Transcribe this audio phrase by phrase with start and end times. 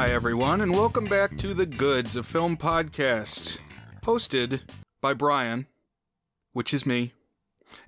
[0.00, 3.58] Hi, everyone, and welcome back to the Goods of Film podcast,
[4.04, 4.60] hosted
[5.02, 5.66] by Brian,
[6.52, 7.14] which is me,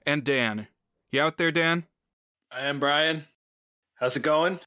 [0.05, 0.67] and Dan.
[1.13, 1.87] You out there, Dan?
[2.51, 3.27] I am Brian.
[4.01, 4.59] How's it going?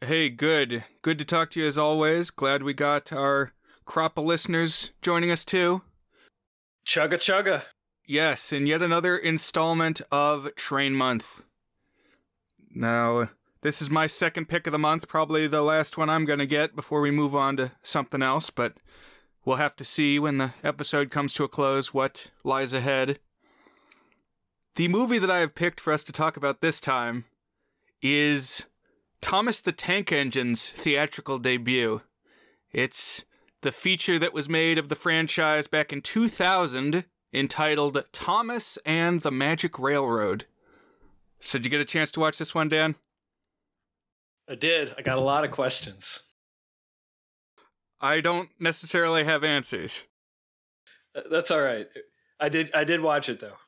[0.00, 0.82] Hey, good.
[1.00, 2.32] Good to talk to you as always.
[2.32, 3.52] Glad we got our
[3.84, 5.82] crop of listeners joining us too.
[6.84, 7.62] Chugga chugga.
[8.04, 11.44] Yes, in yet another installment of Train Month.
[12.74, 13.28] Now,
[13.62, 16.46] this is my second pick of the month, probably the last one I'm going to
[16.46, 18.74] get before we move on to something else, but
[19.44, 23.18] we'll have to see when the episode comes to a close what lies ahead.
[24.76, 27.24] The movie that I have picked for us to talk about this time
[28.00, 28.66] is
[29.20, 32.00] Thomas the Tank Engine's theatrical debut.
[32.72, 33.24] It's
[33.60, 39.30] the feature that was made of the franchise back in 2000 entitled Thomas and the
[39.30, 40.46] Magic Railroad.
[41.40, 42.96] So, did you get a chance to watch this one, Dan?
[44.50, 44.92] I did.
[44.98, 46.24] I got a lot of questions.
[48.00, 50.08] I don't necessarily have answers.
[51.14, 51.86] Uh, That's all right.
[52.40, 52.74] I did.
[52.74, 53.58] I did watch it though.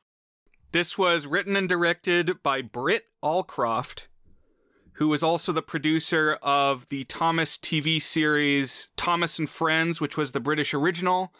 [0.72, 4.06] This was written and directed by Britt Allcroft,
[4.94, 10.32] who was also the producer of the Thomas TV series Thomas and Friends, which was
[10.32, 11.32] the British original,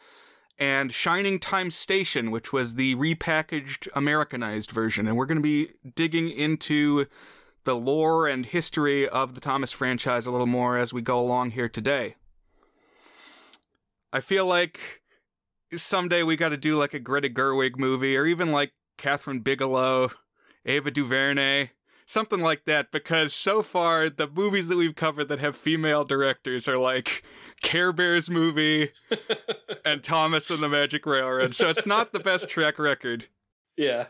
[0.56, 5.08] and Shining Time Station, which was the repackaged Americanized version.
[5.08, 7.06] And we're going to be digging into
[7.64, 11.52] the lore and history of the Thomas franchise a little more as we go along
[11.52, 12.16] here today.
[14.12, 15.02] I feel like
[15.74, 20.10] someday we got to do like a Greta Gerwig movie or even like Kathryn Bigelow,
[20.66, 21.70] Ava DuVernay,
[22.06, 26.68] something like that because so far the movies that we've covered that have female directors
[26.68, 27.22] are like
[27.62, 28.90] Care Bears movie
[29.84, 31.54] and Thomas and the Magic Railroad.
[31.54, 33.26] So it's not the best track record.
[33.76, 34.06] Yeah,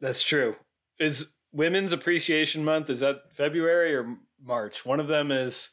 [0.00, 0.56] that's true.
[0.98, 2.90] Is Women's Appreciation Month?
[2.90, 4.84] Is that February or March?
[4.84, 5.70] One of them is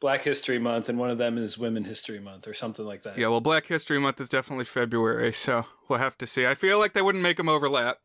[0.00, 3.16] Black History Month, and one of them is Women History Month, or something like that.
[3.18, 6.46] Yeah, well, Black History Month is definitely February, so we'll have to see.
[6.46, 7.98] I feel like they wouldn't make them overlap.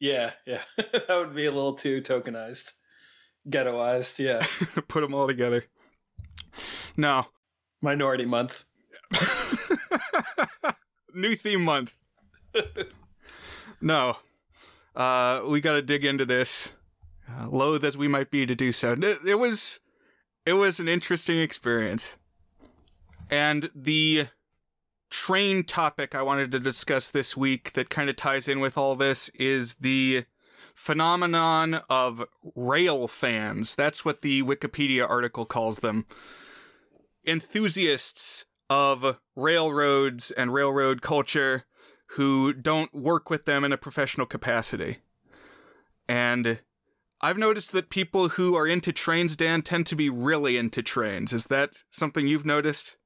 [0.00, 0.62] Yeah, yeah.
[0.76, 2.72] that would be a little too tokenized,
[3.48, 4.18] ghettoized.
[4.18, 4.46] Yeah.
[4.88, 5.64] Put them all together.
[6.96, 7.26] No.
[7.82, 8.64] Minority Month.
[11.14, 11.96] New theme month.
[13.80, 14.16] no.
[14.98, 16.72] Uh, we got to dig into this,
[17.30, 18.92] uh, loath as we might be to do so.
[18.92, 19.78] It, it was,
[20.44, 22.16] it was an interesting experience,
[23.30, 24.26] and the
[25.08, 28.96] train topic I wanted to discuss this week that kind of ties in with all
[28.96, 30.24] this is the
[30.74, 32.24] phenomenon of
[32.56, 33.76] rail fans.
[33.76, 36.06] That's what the Wikipedia article calls them.
[37.24, 41.66] Enthusiasts of railroads and railroad culture
[42.12, 44.98] who don't work with them in a professional capacity.
[46.08, 46.60] And
[47.20, 51.32] I've noticed that people who are into trains, Dan, tend to be really into trains.
[51.32, 52.96] Is that something you've noticed?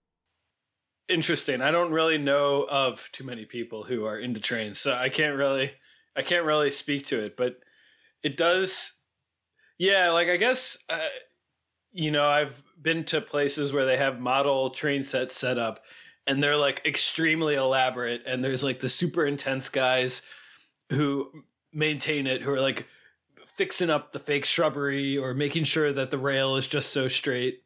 [1.09, 1.61] Interesting.
[1.61, 5.37] I don't really know of too many people who are into trains, so I can't
[5.37, 5.73] really
[6.15, 7.57] I can't really speak to it, but
[8.23, 8.99] it does
[9.79, 11.09] yeah, like I guess uh,
[11.93, 15.85] you know, I've been to places where they have model train sets set up
[16.27, 20.23] and they're like extremely elaborate and there's like the super intense guys
[20.91, 21.31] who
[21.73, 22.87] maintain it who are like
[23.45, 27.63] fixing up the fake shrubbery or making sure that the rail is just so straight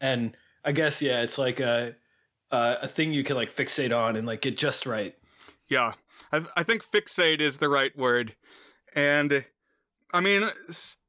[0.00, 1.94] and i guess yeah it's like a
[2.50, 5.14] a thing you can like fixate on and like get just right
[5.68, 5.92] Yeah,
[6.32, 8.34] I, I think fixate is the right word.
[8.94, 9.44] And
[10.12, 10.48] I mean,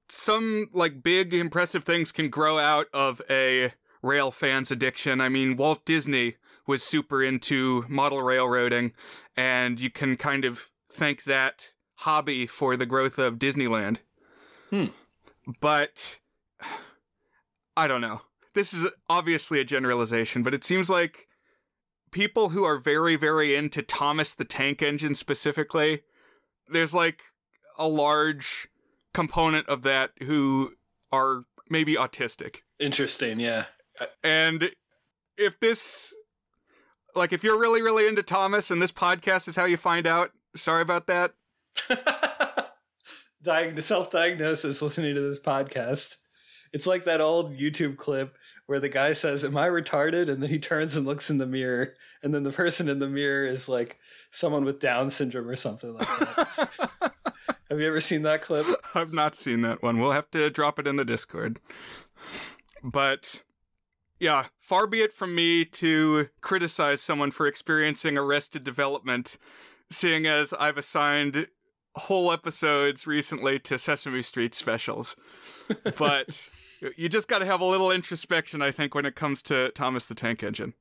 [0.09, 3.71] some like big impressive things can grow out of a
[4.01, 5.21] rail fan's addiction.
[5.21, 6.35] I mean, Walt Disney
[6.69, 8.93] was super into model railroading,
[9.35, 14.01] and you can kind of thank that hobby for the growth of Disneyland.
[14.69, 14.85] Hmm.
[15.59, 16.19] But
[17.75, 18.21] I don't know.
[18.53, 21.27] This is obviously a generalization, but it seems like
[22.11, 26.03] people who are very, very into Thomas the Tank Engine specifically,
[26.67, 27.23] there's like
[27.79, 28.67] a large
[29.11, 30.73] component of that who
[31.11, 32.57] are maybe autistic.
[32.79, 33.65] interesting yeah
[34.23, 34.71] And
[35.35, 36.13] if this,
[37.15, 40.31] like, if you're really, really into Thomas and this podcast is how you find out,
[40.55, 41.33] sorry about that.
[43.43, 46.17] Diag- self-diagnosis listening to this podcast
[46.73, 48.35] it's like that old youtube clip
[48.65, 51.45] where the guy says am i retarded and then he turns and looks in the
[51.45, 53.97] mirror and then the person in the mirror is like
[54.29, 57.13] someone with down syndrome or something like that
[57.69, 58.65] have you ever seen that clip
[58.95, 59.99] I've not seen that one.
[59.99, 61.59] We'll have to drop it in the Discord.
[62.83, 63.43] But
[64.19, 69.37] yeah, far be it from me to criticize someone for experiencing arrested development,
[69.89, 71.47] seeing as I've assigned
[71.95, 75.15] whole episodes recently to Sesame Street specials,
[75.97, 76.49] but
[76.95, 80.05] you just got to have a little introspection, I think, when it comes to Thomas
[80.05, 80.73] the Tank Engine.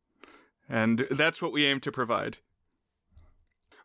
[0.68, 2.38] And that's what we aim to provide.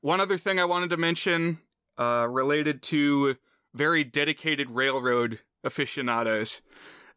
[0.01, 1.59] One other thing I wanted to mention
[1.97, 3.35] uh, related to
[3.73, 6.61] very dedicated railroad aficionados.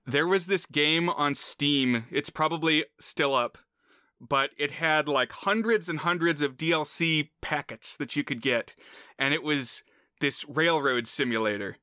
[0.06, 2.05] There was this game on Steam.
[2.12, 3.58] It's probably still up,
[4.20, 8.76] but it had like hundreds and hundreds of DLC packets that you could get.
[9.19, 9.82] And it was
[10.20, 11.76] this railroad simulator.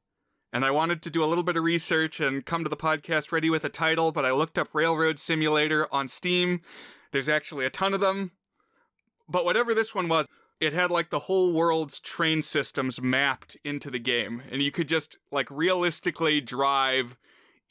[0.53, 3.33] And I wanted to do a little bit of research and come to the podcast
[3.33, 6.61] ready with a title, but I looked up Railroad Simulator on Steam.
[7.11, 8.31] There's actually a ton of them.
[9.27, 10.29] But whatever this one was,
[10.61, 14.43] it had like the whole world's train systems mapped into the game.
[14.49, 17.17] And you could just like realistically drive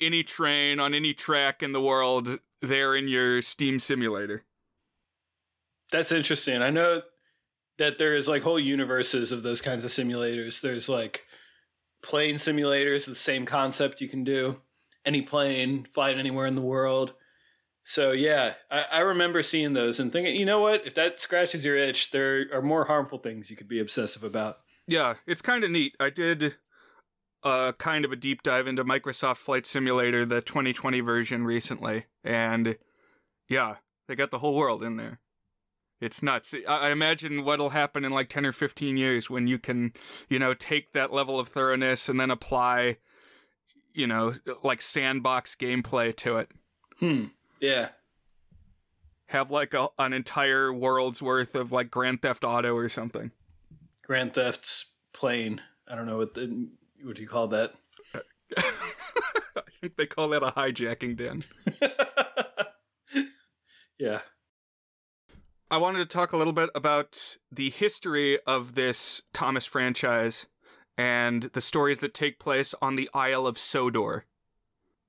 [0.02, 4.44] any train on any track in the world there in your Steam simulator.
[5.90, 6.62] That's interesting.
[6.62, 7.02] I know
[7.78, 10.60] that there's like whole universes of those kinds of simulators.
[10.60, 11.24] There's like
[12.02, 14.60] plane simulators, the same concept you can do.
[15.04, 17.14] Any plane, fly anywhere in the world.
[17.84, 20.86] So yeah, I, I, remember seeing those and thinking, you know what?
[20.86, 24.58] If that scratches your itch, there are more harmful things you could be obsessive about.
[24.86, 25.96] Yeah, it's kind of neat.
[25.98, 26.56] I did
[27.42, 32.76] a kind of a deep dive into Microsoft Flight Simulator, the 2020 version recently, and
[33.48, 33.76] yeah,
[34.08, 35.20] they got the whole world in there.
[36.00, 36.52] It's nuts.
[36.68, 39.92] I imagine what'll happen in like 10 or 15 years when you can,
[40.28, 42.96] you know, take that level of thoroughness and then apply,
[43.94, 44.32] you know,
[44.64, 46.50] like sandbox gameplay to it.
[46.98, 47.26] Hmm.
[47.60, 47.90] Yeah.
[49.26, 53.30] Have like a, an entire world's worth of like Grand Theft Auto or something.
[54.02, 55.62] Grand Theft's plane.
[55.86, 56.68] I don't know what the,
[57.02, 57.74] what do you call that?
[58.56, 61.44] I think they call that a hijacking, Dan.
[63.98, 64.20] yeah.
[65.70, 70.46] I wanted to talk a little bit about the history of this Thomas franchise
[70.98, 74.26] and the stories that take place on the Isle of Sodor.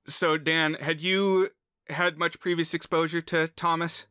[0.06, 1.50] So, Dan, had you
[1.90, 4.06] had much previous exposure to Thomas?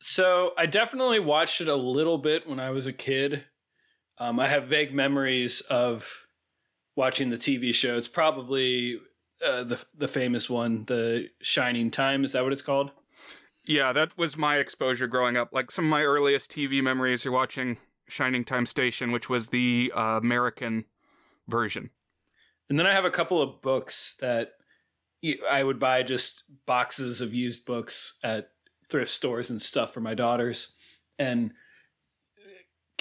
[0.00, 3.44] So, I definitely watched it a little bit when I was a kid.
[4.18, 6.26] Um, I have vague memories of
[6.96, 7.96] watching the TV show.
[7.96, 9.00] It's probably
[9.44, 12.24] uh, the the famous one, The Shining Time.
[12.24, 12.92] Is that what it's called?
[13.66, 15.50] Yeah, that was my exposure growing up.
[15.52, 17.78] Like some of my earliest TV memories are watching
[18.08, 20.84] Shining Time Station, which was the uh, American
[21.46, 21.90] version.
[22.68, 24.54] And then I have a couple of books that
[25.48, 28.50] I would buy just boxes of used books at
[28.88, 30.76] thrift stores and stuff for my daughters.
[31.18, 31.52] And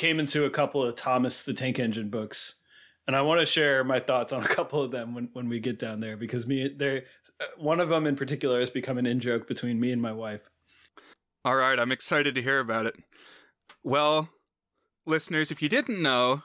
[0.01, 2.55] came into a couple of Thomas the Tank Engine books.
[3.11, 5.59] And I want to share my thoughts on a couple of them when, when we
[5.59, 6.99] get down there because me they
[7.41, 10.13] uh, one of them in particular has become an in joke between me and my
[10.13, 10.49] wife.
[11.43, 12.95] All right, I'm excited to hear about it.
[13.83, 14.29] Well,
[15.05, 16.43] listeners, if you didn't know,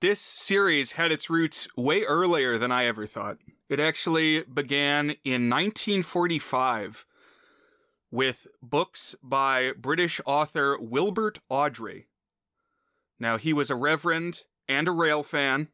[0.00, 3.38] this series had its roots way earlier than I ever thought.
[3.68, 7.04] It actually began in 1945
[8.12, 12.04] with books by British author Wilbert Awdry.
[13.18, 15.66] Now, he was a reverend and a rail fan,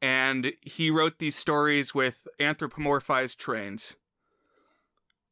[0.00, 3.96] and he wrote these stories with anthropomorphized trains.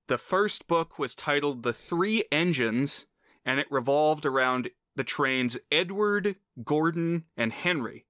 [0.08, 3.06] The first book was titled The Three Engines,
[3.44, 8.06] and it revolved around the trains Edward, Gordon, and Henry.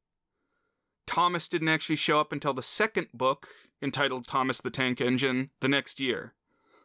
[1.06, 3.48] Thomas didn't actually show up until the second book,
[3.82, 6.34] entitled Thomas the Tank Engine, the next year.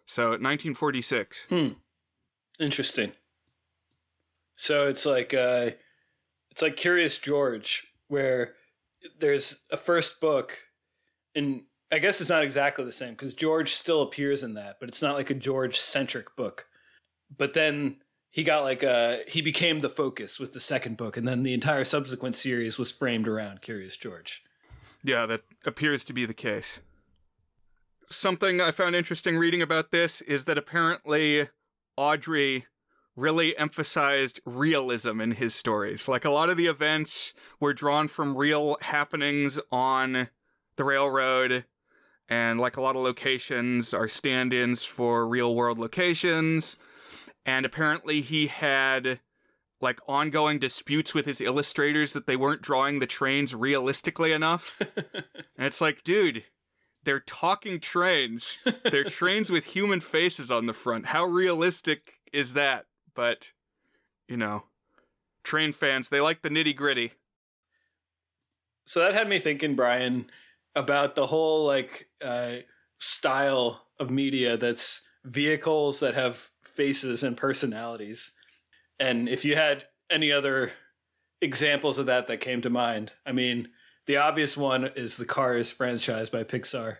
[0.05, 1.47] So, 1946.
[1.49, 1.67] Hmm.
[2.59, 3.11] Interesting.
[4.55, 5.71] So it's like uh,
[6.51, 8.53] it's like Curious George, where
[9.19, 10.59] there's a first book,
[11.35, 14.89] and I guess it's not exactly the same because George still appears in that, but
[14.89, 16.67] it's not like a George centric book.
[17.35, 17.97] But then
[18.29, 21.53] he got like a he became the focus with the second book, and then the
[21.53, 24.43] entire subsequent series was framed around Curious George.
[25.03, 26.79] Yeah, that appears to be the case.
[28.09, 31.49] Something I found interesting reading about this is that apparently
[31.97, 32.65] Awdry
[33.15, 36.07] really emphasized realism in his stories.
[36.07, 40.29] Like a lot of the events were drawn from real happenings on
[40.75, 41.65] the railroad
[42.29, 46.77] and like a lot of locations are stand-ins for real world locations.
[47.45, 49.19] And apparently he had
[49.81, 54.79] like ongoing disputes with his illustrators that they weren't drawing the trains realistically enough.
[55.55, 56.45] And it's like dude
[57.03, 58.57] they're talking trains.
[58.83, 61.07] They're trains with human faces on the front.
[61.07, 63.51] How realistic is that but
[64.27, 64.63] you know
[65.43, 67.13] train fans they like the nitty gritty
[68.85, 70.25] so that had me thinking brian
[70.75, 72.55] about the whole like uh,
[72.99, 78.33] style of media that's vehicles that have faces and personalities.
[78.99, 80.71] And if you had any other
[81.41, 83.11] examples of that that came to mind.
[83.25, 83.69] I mean,
[84.05, 86.97] the obvious one is the Cars franchise by Pixar,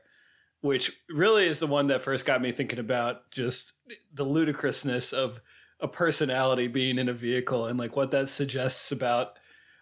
[0.61, 3.73] which really is the one that first got me thinking about just
[4.13, 5.41] the ludicrousness of
[5.83, 9.37] a personality being in a vehicle and like what that suggests about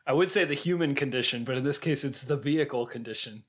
[0.05, 3.43] I would say the human condition, but in this case it's the vehicle condition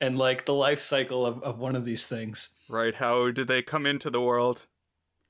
[0.00, 2.54] and like the life cycle of, of one of these things.
[2.68, 2.96] Right.
[2.96, 4.66] How do they come into the world?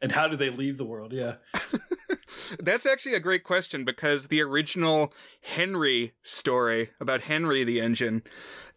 [0.01, 1.13] And how do they leave the world?
[1.13, 1.35] Yeah.
[2.59, 5.13] That's actually a great question because the original
[5.43, 8.23] Henry story about Henry the engine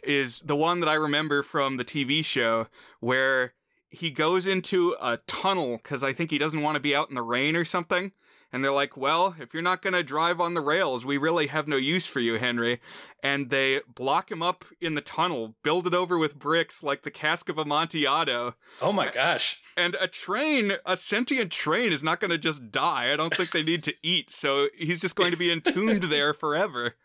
[0.03, 2.67] is the one that I remember from the TV show
[2.99, 3.53] where
[3.89, 7.15] he goes into a tunnel because I think he doesn't want to be out in
[7.15, 8.11] the rain or something.
[8.51, 11.47] And they're like, well, if you're not going to drive on the rails, we really
[11.47, 12.79] have no use for you, Henry.
[13.21, 17.11] And they block him up in the tunnel, build it over with bricks like the
[17.11, 18.55] cask of Amontillado.
[18.81, 19.61] Oh my gosh.
[19.75, 23.11] And a train, a sentient train, is not going to just die.
[23.11, 24.29] I don't think they need to eat.
[24.29, 26.95] So he's just going to be entombed there forever.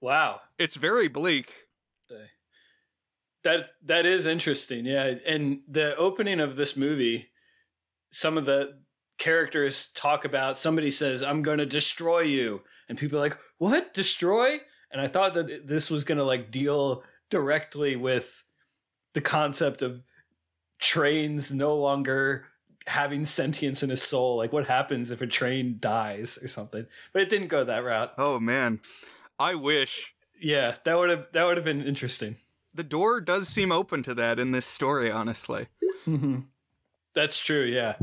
[0.00, 0.42] Wow.
[0.56, 1.68] It's very bleak.
[3.44, 4.86] That that is interesting.
[4.86, 7.30] Yeah, and the opening of this movie,
[8.10, 8.80] some of the
[9.18, 13.94] characters talk about somebody says, "I'm going to destroy you," and people are like, "What?
[13.94, 14.58] Destroy?"
[14.90, 18.44] And I thought that this was going to like deal directly with
[19.14, 20.02] the concept of
[20.78, 22.46] trains no longer
[22.86, 24.36] having sentience in his soul.
[24.36, 26.86] Like, what happens if a train dies or something?
[27.12, 28.12] But it didn't go that route.
[28.18, 28.80] Oh man,
[29.38, 30.14] I wish.
[30.40, 32.36] Yeah, that would have that would have been interesting.
[32.74, 35.66] The door does seem open to that in this story, honestly.
[36.06, 36.40] Mm-hmm.
[37.14, 37.64] That's true.
[37.64, 37.96] Yeah,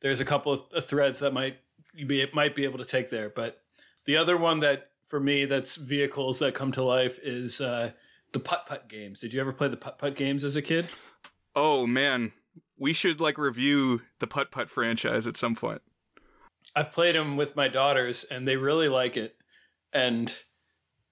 [0.00, 1.58] there's a couple of threads that might
[2.06, 3.62] be might be able to take there, but
[4.04, 7.90] the other one that for me that's vehicles that come to life is uh,
[8.32, 9.20] the putt putt games.
[9.20, 10.88] Did you ever play the putt putt games as a kid?
[11.54, 12.32] Oh man,
[12.76, 15.82] we should like review the putt putt franchise at some point.
[16.74, 19.36] I've played them with my daughters, and they really like it,
[19.92, 20.36] and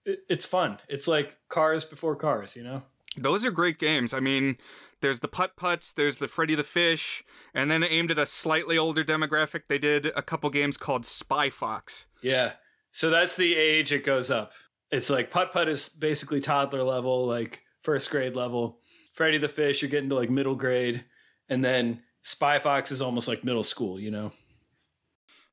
[0.04, 0.78] it's fun.
[0.88, 2.83] It's like cars before cars, you know.
[3.16, 4.12] Those are great games.
[4.12, 4.56] I mean,
[5.00, 8.78] there's the putt putts, there's the Freddy the Fish, and then aimed at a slightly
[8.78, 12.06] older demographic, they did a couple games called Spy Fox.
[12.23, 12.52] Yeah.
[12.90, 14.52] So that's the age it goes up.
[14.90, 18.78] It's like putt putt is basically toddler level, like first grade level.
[19.12, 21.04] Freddy the Fish, you're getting to like middle grade,
[21.49, 24.33] and then Spy Fox is almost like middle school, you know.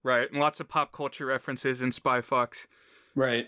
[0.04, 2.68] Right, and lots of pop culture references in Spy Fox.
[3.16, 3.48] Right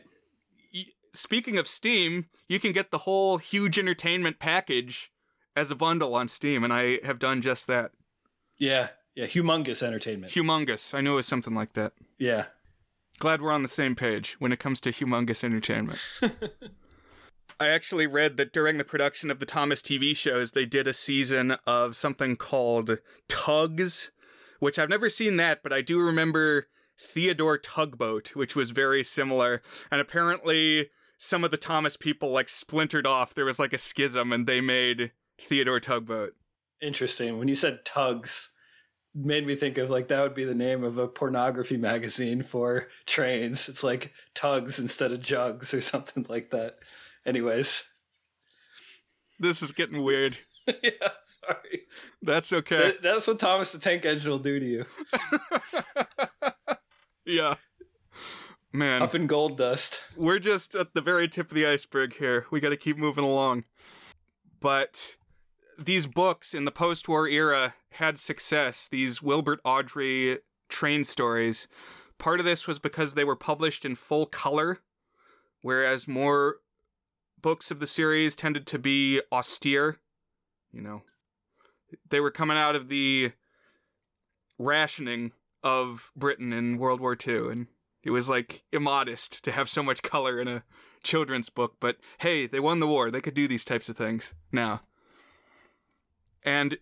[1.13, 5.11] speaking of Steam, you can get the whole huge entertainment package
[5.55, 7.91] as a bundle on Steam, and I have done just that.
[8.57, 10.33] Yeah, yeah, humongous entertainment.
[10.33, 10.93] Humongous.
[10.93, 11.93] I knew it was something like that.
[12.17, 12.45] Yeah.
[13.19, 15.99] Glad we're on the same page when it comes to humongous entertainment.
[17.59, 20.93] I actually read that during the production of the Thomas TV shows, they did a
[20.93, 22.97] season of something called
[23.29, 24.11] Tugs,
[24.59, 26.67] which I've never seen that, but I do remember
[26.99, 29.61] Theodore Tugboat, which was very similar.
[29.91, 30.89] And apparently,
[31.23, 33.33] some of the Thomas people like splintered off.
[33.33, 36.33] There was like a schism, and they made Theodore Tugboat.
[36.81, 37.39] Interesting.
[37.39, 38.53] When you said tugs,
[39.15, 42.89] made me think of like that would be the name of a pornography magazine for
[43.05, 43.69] trains.
[43.69, 46.79] It's like tugs instead of jugs or something like that.
[47.25, 47.89] Anyways,
[49.39, 50.37] this is getting weird.
[50.67, 50.91] yeah,
[51.23, 51.83] sorry.
[52.21, 52.77] That's okay.
[52.77, 54.85] That, that's what Thomas the Tank Engine will do to you.
[57.25, 57.55] yeah.
[58.73, 59.03] Man.
[59.03, 60.01] Up in gold dust.
[60.17, 62.47] We're just at the very tip of the iceberg here.
[62.49, 63.65] We got to keep moving along.
[64.59, 65.17] But
[65.77, 70.39] these books in the post war era had success, these Wilbert Awdry
[70.69, 71.67] train stories.
[72.17, 74.79] Part of this was because they were published in full color,
[75.61, 76.57] whereas more
[77.41, 79.99] books of the series tended to be austere.
[80.71, 81.01] You know,
[82.09, 83.33] they were coming out of the
[84.57, 85.31] rationing
[85.63, 87.67] of Britain in World War II, and
[88.03, 90.63] it was like immodest to have so much color in a
[91.03, 93.09] children's book, but hey, they won the war.
[93.09, 94.81] They could do these types of things now.
[96.43, 96.77] And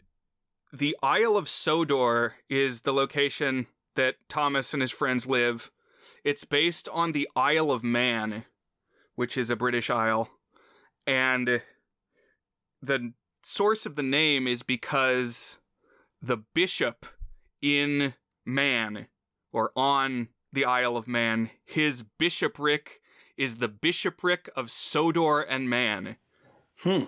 [0.74, 5.72] the Isle of Sodor is the location that Thomas and his friends live.
[6.24, 8.46] It's based on the Isle of Man,
[9.16, 10.30] which is a British isle.
[11.06, 11.62] And
[12.82, 13.14] the
[13.44, 15.60] source of the name is because
[16.22, 17.06] the bishop
[17.62, 18.14] in
[18.46, 19.08] Man
[19.52, 21.50] or on the Isle of Man.
[21.64, 23.02] His bishopric
[23.38, 26.18] is the bishopric of Sodor and Man.
[26.80, 27.06] Hmm.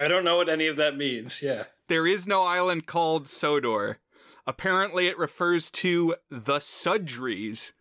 [0.00, 1.42] I don't know what any of that means.
[1.42, 1.64] Yeah.
[1.88, 3.98] There is no island called Sodor.
[4.46, 7.72] Apparently, it refers to the Sudreys,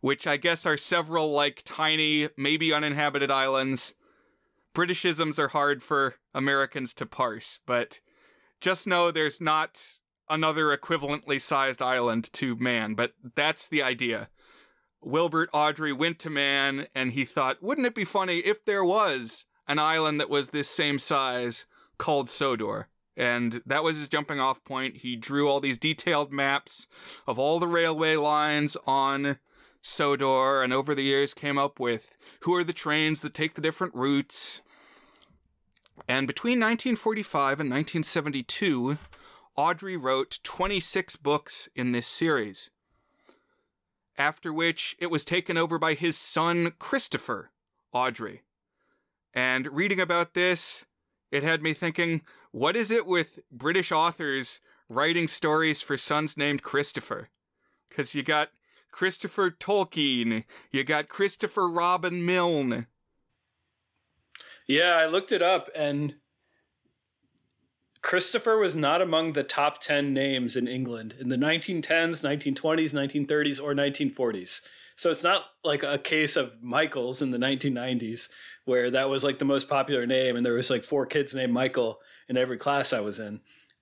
[0.00, 3.94] which I guess are several, like, tiny, maybe uninhabited islands.
[4.74, 8.00] Britishisms are hard for Americans to parse, but
[8.60, 14.28] just know there's not another equivalently sized island to man, but that's the idea.
[15.02, 19.46] Wilbert Awdry went to Man and he thought, wouldn't it be funny if there was
[19.68, 21.66] an island that was this same size
[21.98, 22.88] called Sodor?
[23.16, 24.98] And that was his jumping off point.
[24.98, 26.86] He drew all these detailed maps
[27.26, 29.38] of all the railway lines on
[29.80, 33.60] Sodor and over the years came up with who are the trains that take the
[33.60, 34.60] different routes.
[36.08, 38.98] And between 1945 and 1972,
[39.58, 42.70] Awdry wrote 26 books in this series.
[44.18, 47.50] After which it was taken over by his son Christopher
[47.94, 48.40] Awdry.
[49.32, 50.86] And reading about this,
[51.30, 56.62] it had me thinking, what is it with British authors writing stories for sons named
[56.62, 57.28] Christopher?
[57.88, 58.50] Because you got
[58.90, 62.86] Christopher Tolkien, you got Christopher Robin Milne.
[64.66, 66.16] Yeah, I looked it up and
[68.06, 73.60] Christopher was not among the top 10 names in England in the 1910s, 1920s, 1930s,
[73.60, 74.60] or 1940s.
[74.94, 78.28] So it's not like a case of Michael's in the 1990s
[78.64, 81.52] where that was like the most popular name and there was like four kids named
[81.52, 81.98] Michael
[82.28, 83.40] in every class I was in.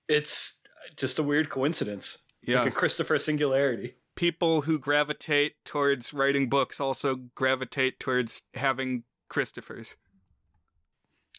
[0.09, 0.59] It's
[0.97, 2.21] just a weird coincidence.
[2.41, 2.61] It's Yeah.
[2.61, 3.97] like a Christopher singularity.
[4.15, 9.97] People who gravitate towards writing books also gravitate towards having Christophers.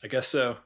[0.04, 0.58] I guess so.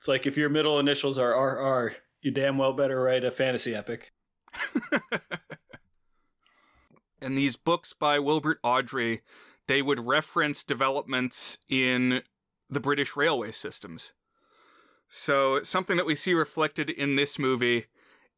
[0.00, 1.92] It's like if your middle initials are RR,
[2.22, 4.14] you damn well better write a fantasy epic.
[7.20, 9.20] and these books by Wilbert Awdry,
[9.66, 12.22] they would reference developments in
[12.70, 14.14] the British railway systems.
[15.10, 17.84] So, something that we see reflected in this movie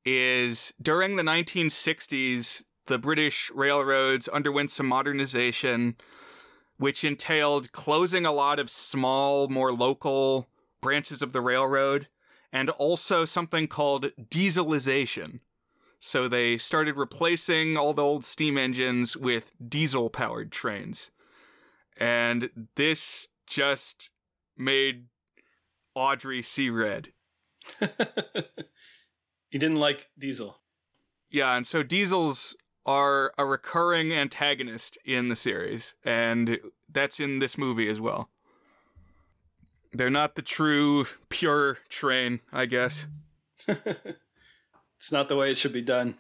[0.05, 5.95] is during the 1960s, the British railroads underwent some modernization,
[6.77, 10.49] which entailed closing a lot of small, more local
[10.83, 12.09] branches of the railroad,
[12.53, 15.41] and also something called dieselization.
[15.99, 21.11] So they started replacing all the old steam engines with diesel powered trains.
[21.97, 24.11] And this just
[24.57, 25.07] made
[25.97, 27.13] Awdry see red.
[27.81, 30.59] you didn't like Diesel.
[31.31, 36.59] Yeah, and so diesels are a recurring antagonist in the series, and
[36.91, 38.29] that's in this movie as well.
[39.93, 43.07] They're not the true, pure train, I guess.
[45.03, 46.15] It's not the way it should be done.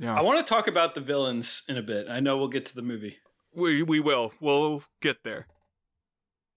[0.00, 0.18] Yeah.
[0.18, 2.08] I want to talk about the villains in a bit.
[2.10, 3.18] I know we'll get to the movie.
[3.54, 4.32] We we will.
[4.40, 5.46] We'll get there.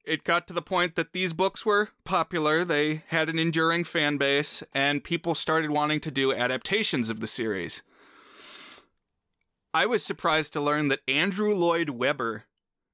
[0.04, 4.18] It got to the point that these books were popular, they had an enduring fan
[4.18, 7.84] base, and people started wanting to do adaptations of the series.
[9.72, 12.46] I was surprised to learn that Andrew Lloyd Webber,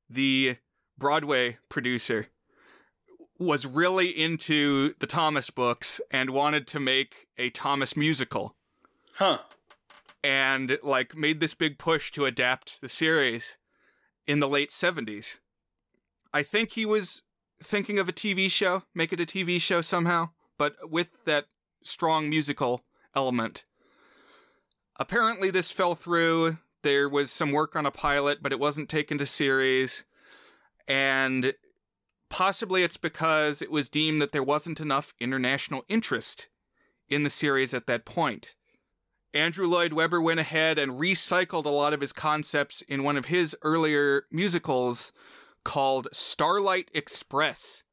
[0.10, 0.58] the
[0.98, 2.28] Broadway producer,
[3.40, 8.56] was really into the Thomas books and wanted to make a Thomas musical
[9.16, 9.40] Huh.
[10.24, 13.58] and like made this big push to adapt the series
[14.28, 15.40] in the late 70s.
[16.34, 17.24] I think he was
[17.62, 21.46] thinking of a TV show, make it a TV show somehow, but with that
[21.84, 22.84] strong musical
[23.16, 23.66] element.
[24.98, 26.58] Apparently this fell through.
[26.84, 30.04] There was some work on a pilot, but it wasn't taken to series.
[30.88, 31.54] And
[32.34, 36.50] possibly it's because it was deemed that there wasn't enough international interest
[37.08, 38.56] in the series at that point.
[39.36, 43.26] Andrew Lloyd Webber went ahead and recycled a lot of his concepts in one of
[43.26, 45.12] his earlier musicals
[45.64, 47.84] called Starlight Express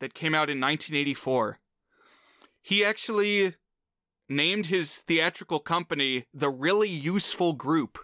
[0.00, 1.58] that came out in 1984.
[2.62, 3.52] He actually
[4.30, 7.98] named his theatrical company the Really Useful Group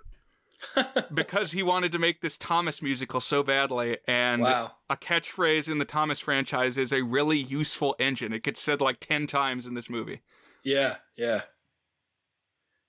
[1.15, 3.99] because he wanted to make this Thomas musical so badly.
[4.07, 4.73] And wow.
[4.89, 8.33] a catchphrase in the Thomas franchise is a really useful engine.
[8.33, 10.23] It gets said like 10 times in this movie.
[10.63, 11.43] Yeah, yeah.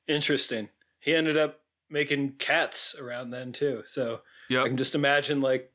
[0.08, 0.70] Interesting.
[1.00, 3.84] He ended up making cats around then too.
[3.86, 4.66] So Yep.
[4.66, 5.72] I can just imagine like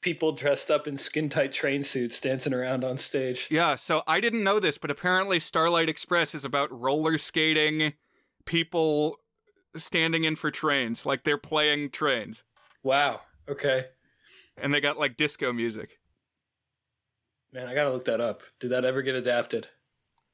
[0.00, 3.46] people dressed up in skin tight train suits dancing around on stage.
[3.50, 7.92] Yeah, so I didn't know this, but apparently Starlight Express is about roller skating,
[8.46, 9.18] people
[9.76, 12.44] standing in for trains, like they're playing trains,
[12.82, 13.20] Wow.
[13.48, 13.86] Okay.
[14.56, 15.98] and they got like disco music.
[17.52, 18.42] Man, I gotta look that up.
[18.60, 19.68] Did that ever get adapted?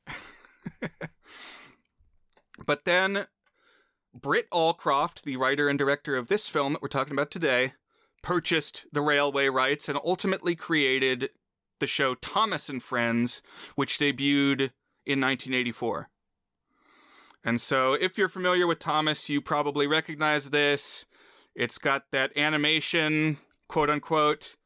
[2.65, 3.27] But then
[4.15, 7.75] Britt Allcroft, the writer and director of this film that we're talking about today,
[8.23, 11.31] purchased the railway rights and ultimately created
[11.81, 13.43] the show Thomas and Friends,
[13.75, 14.71] which debuted
[15.05, 16.09] in 1984.
[17.47, 21.07] And so, if you're familiar with Thomas, you probably recognize this.
[21.55, 24.57] It's got that animation, quote unquote,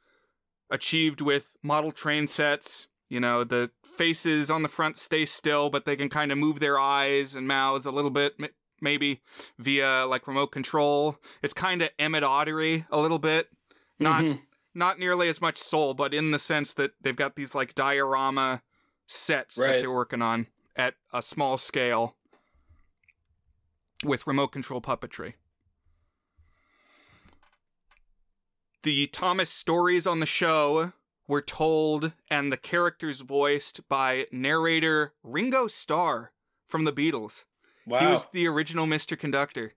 [0.71, 2.89] achieved with model train sets.
[3.11, 6.59] You know, the faces on the front stay still, but they can kind of move
[6.59, 8.35] their eyes and mouths a little bit,
[8.81, 9.21] maybe
[9.59, 11.19] via like remote control.
[11.43, 13.51] It's kind of Emmett Ottery a little bit.
[13.99, 14.41] Not Mhm.
[14.75, 18.63] not nearly as much soul, but in the sense that they've got these like diorama
[19.07, 22.17] sets that they're working on at a small scale
[24.05, 25.35] with remote control puppetry.
[28.83, 30.93] The Thomas stories on the show
[31.29, 36.33] were told and the characters voiced by narrator Ringo Starr
[36.67, 37.45] from the Beatles.
[37.87, 38.01] Wow.
[38.01, 39.19] He was the original Mr.
[39.19, 39.73] Conductor.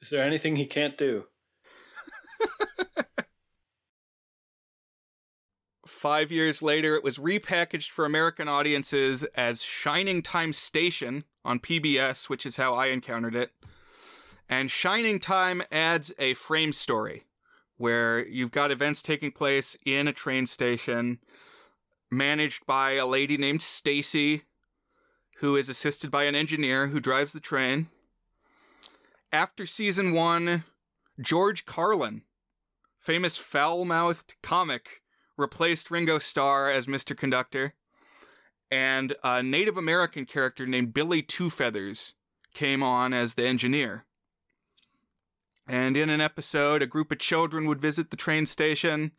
[0.00, 1.26] Is there anything he can't do?
[5.94, 12.28] Five years later, it was repackaged for American audiences as Shining Time Station on PBS,
[12.28, 13.52] which is how I encountered it.
[14.46, 17.24] And Shining Time adds a frame story
[17.78, 21.20] where you've got events taking place in a train station
[22.10, 24.42] managed by a lady named Stacy
[25.38, 27.86] who is assisted by an engineer who drives the train.
[29.32, 30.64] After season 1,
[31.18, 32.22] George Carlin,
[32.98, 35.00] famous foul-mouthed comic
[35.36, 37.16] replaced Ringo Starr as Mr.
[37.16, 37.74] Conductor,
[38.70, 42.14] and a Native American character named Billy Two Feathers
[42.54, 44.04] came on as the engineer.
[45.68, 49.12] And in an episode, a group of children would visit the train station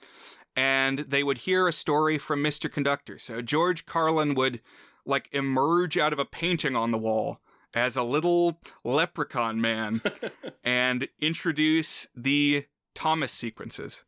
[0.56, 2.72] and they would hear a story from Mr.
[2.72, 3.20] Conductor.
[3.20, 4.62] So George Carlin would
[5.06, 7.42] like emerge out of a painting on the wall
[7.74, 10.02] as a little leprechaun man
[10.64, 14.04] and introduce the Thomas sequences.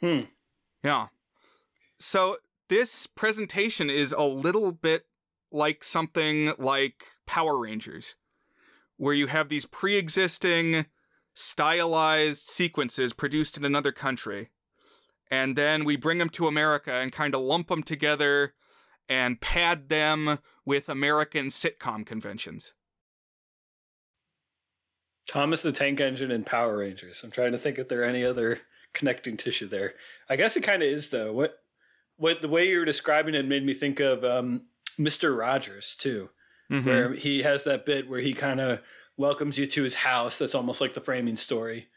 [0.00, 0.20] Hmm.
[0.84, 1.08] Yeah.
[1.98, 2.36] So
[2.68, 5.06] this presentation is a little bit
[5.50, 8.16] like something like Power Rangers,
[8.96, 10.86] where you have these pre existing
[11.34, 14.50] stylized sequences produced in another country.
[15.30, 18.54] And then we bring them to America and kind of lump them together
[19.08, 22.74] and pad them with American sitcom conventions.
[25.26, 27.22] Thomas the Tank Engine and Power Rangers.
[27.22, 28.60] I'm trying to think if there are any other
[28.94, 29.94] connecting tissue there.
[30.28, 31.32] I guess it kind of is though.
[31.32, 31.58] What
[32.18, 34.62] what the way you were describing it made me think of um,
[34.98, 35.36] Mr.
[35.36, 36.28] Rogers too,
[36.70, 36.84] Mhm.
[36.84, 38.80] where he has that bit where he kind of
[39.16, 40.38] welcomes you to his house.
[40.38, 41.88] That's almost like the framing story,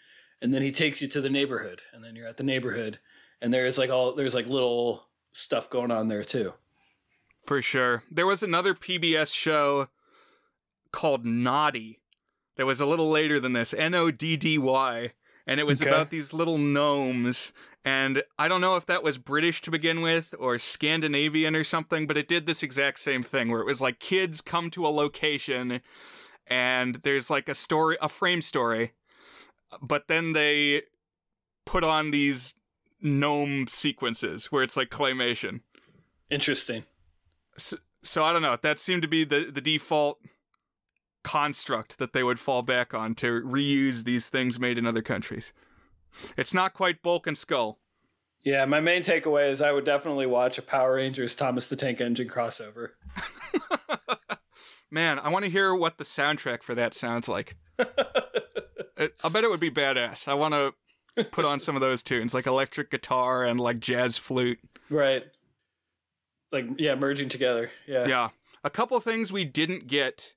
[0.41, 2.99] and then he takes you to the neighborhood, and then you're at the neighborhood,
[3.41, 6.53] and there's like all there's like little stuff going on there too.
[7.45, 8.03] For sure.
[8.11, 9.87] There was another PBS show
[10.91, 11.99] called Noddy
[12.57, 15.13] that was a little later than this N O D D Y.
[15.47, 15.89] And it was Okay.
[15.89, 17.51] about these little gnomes.
[17.83, 22.05] And I don't know if that was British to begin with or Scandinavian or something,
[22.05, 24.89] but it did this exact same thing where it was like kids come to a
[24.89, 25.81] location
[26.45, 28.91] and there's like a story, a frame story,
[29.81, 30.83] but then they
[31.65, 32.55] put on these
[33.01, 35.61] gnome sequences where it's like claymation.
[36.29, 36.83] Interesting.
[37.57, 38.57] So I don't know.
[38.61, 40.19] That seemed to be the the default
[41.23, 45.53] construct that they would fall back on to reuse these things made in other countries.
[46.37, 47.79] It's not quite Bulk and Skull.
[48.43, 52.01] Yeah, my main takeaway is I would definitely watch a Power Rangers Thomas the Tank
[52.01, 52.89] Engine crossover.
[54.91, 57.55] Man, I want to hear what the soundtrack for that sounds like.
[58.97, 60.27] It, I bet it would be badass.
[60.27, 64.19] I want to put on some of those tunes, like electric guitar and like jazz
[64.19, 64.59] flute.
[64.91, 65.23] Right.
[66.51, 67.71] Like yeah, merging together.
[67.87, 68.05] Yeah.
[68.05, 68.29] Yeah.
[68.63, 70.35] A couple things we didn't get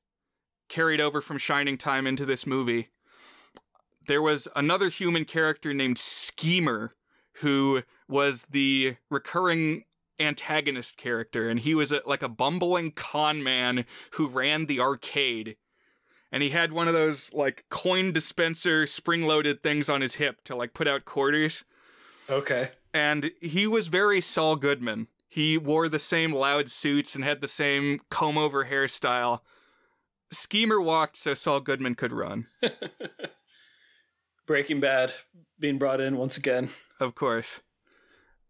[0.71, 2.89] carried over from Shining Time into this movie.
[4.07, 6.95] There was another human character named Schemer
[7.39, 9.85] who was the recurring
[10.21, 15.57] antagonist character and he was a, like a bumbling con man who ran the arcade
[16.31, 20.43] and he had one of those like coin dispenser spring loaded things on his hip
[20.45, 21.65] to like put out quarters
[22.31, 22.71] Okay.
[22.93, 25.09] and he was very Saul Goodman.
[25.29, 29.41] He wore the same loud suits and had the same comb over hairstyle.
[30.31, 32.47] Schemer walked so Saul Goodman could run,
[34.47, 35.13] Breaking Bad
[35.59, 36.71] being brought in once again.
[37.01, 37.61] of course.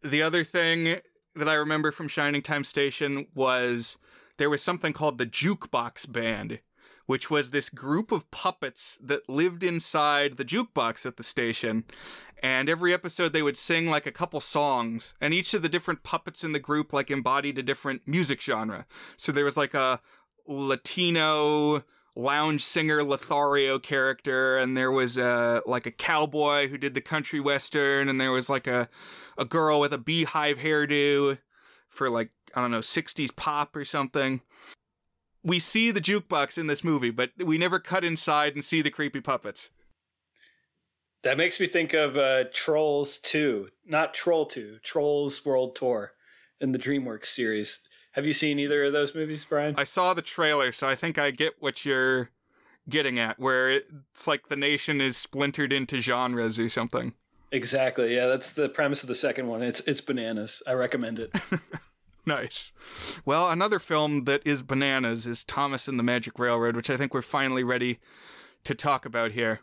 [0.03, 1.01] The other thing
[1.35, 3.99] that I remember from Shining Time Station was
[4.37, 6.61] there was something called the Jukebox Band,
[7.07, 11.85] which was this group of puppets that lived inside the jukebox at the station.
[12.43, 16.03] And every episode they would sing like a couple songs, and each of the different
[16.03, 18.87] puppets in the group like embodied a different music genre.
[19.17, 20.01] So there was like a
[20.47, 21.85] Latino
[22.17, 27.41] lounge singer Lothario character, and there was a like a cowboy who did the country
[27.41, 28.89] western, and there was like a
[29.37, 31.39] a girl with a beehive hairdo
[31.89, 34.41] for like I don't know 60s pop or something.
[35.43, 38.91] We see the jukebox in this movie, but we never cut inside and see the
[38.91, 39.71] creepy puppets.
[41.23, 43.69] That makes me think of uh, Trolls 2.
[43.87, 46.13] Not Troll 2, Trolls World Tour
[46.61, 47.81] in the DreamWorks series.
[48.15, 49.75] Have you seen either of those movies, Brian?
[49.77, 52.31] I saw the trailer, so I think I get what you're
[52.89, 57.15] getting at, where it's like the nation is splintered into genres or something.
[57.51, 58.15] Exactly.
[58.15, 59.63] Yeah, that's the premise of the second one.
[59.63, 60.63] It's it's bananas.
[60.65, 61.35] I recommend it.
[62.27, 62.73] nice.
[63.25, 67.15] Well, another film that is bananas is Thomas and the Magic Railroad, which I think
[67.15, 67.99] we're finally ready
[68.63, 69.61] to talk about here.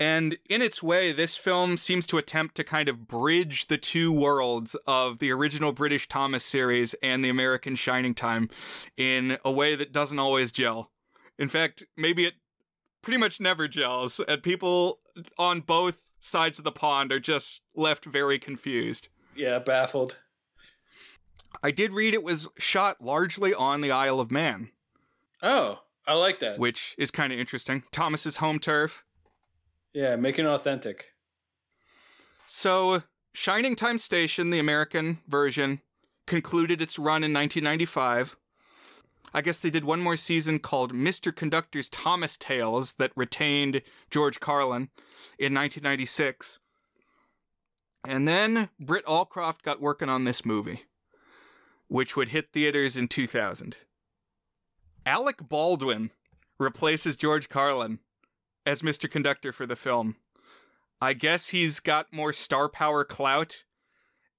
[0.00, 4.10] And in its way, this film seems to attempt to kind of bridge the two
[4.10, 8.48] worlds of the original British Thomas series and the American Shining Time
[8.96, 10.90] in a way that doesn't always gel.
[11.38, 12.34] In fact, maybe it
[13.02, 15.00] pretty much never gels, and people
[15.36, 19.08] on both sides of the pond are just left very confused.
[19.36, 20.16] Yeah, baffled.
[21.62, 24.70] I did read it was shot largely on the Isle of Man.
[25.42, 26.58] Oh, I like that.
[26.58, 27.82] Which is kind of interesting.
[27.92, 29.04] Thomas's home turf.
[29.92, 31.12] Yeah, make it authentic.
[32.46, 35.80] So, Shining Time Station, the American version,
[36.26, 38.36] concluded its run in 1995.
[39.32, 41.34] I guess they did one more season called Mr.
[41.34, 44.90] Conductor's Thomas Tales that retained George Carlin
[45.38, 46.58] in 1996.
[48.06, 50.84] And then Britt Allcroft got working on this movie,
[51.88, 53.78] which would hit theaters in 2000.
[55.06, 56.10] Alec Baldwin
[56.58, 58.00] replaces George Carlin
[58.66, 59.10] as Mr.
[59.10, 60.16] Conductor for the film.
[61.00, 63.64] I guess he's got more star power clout.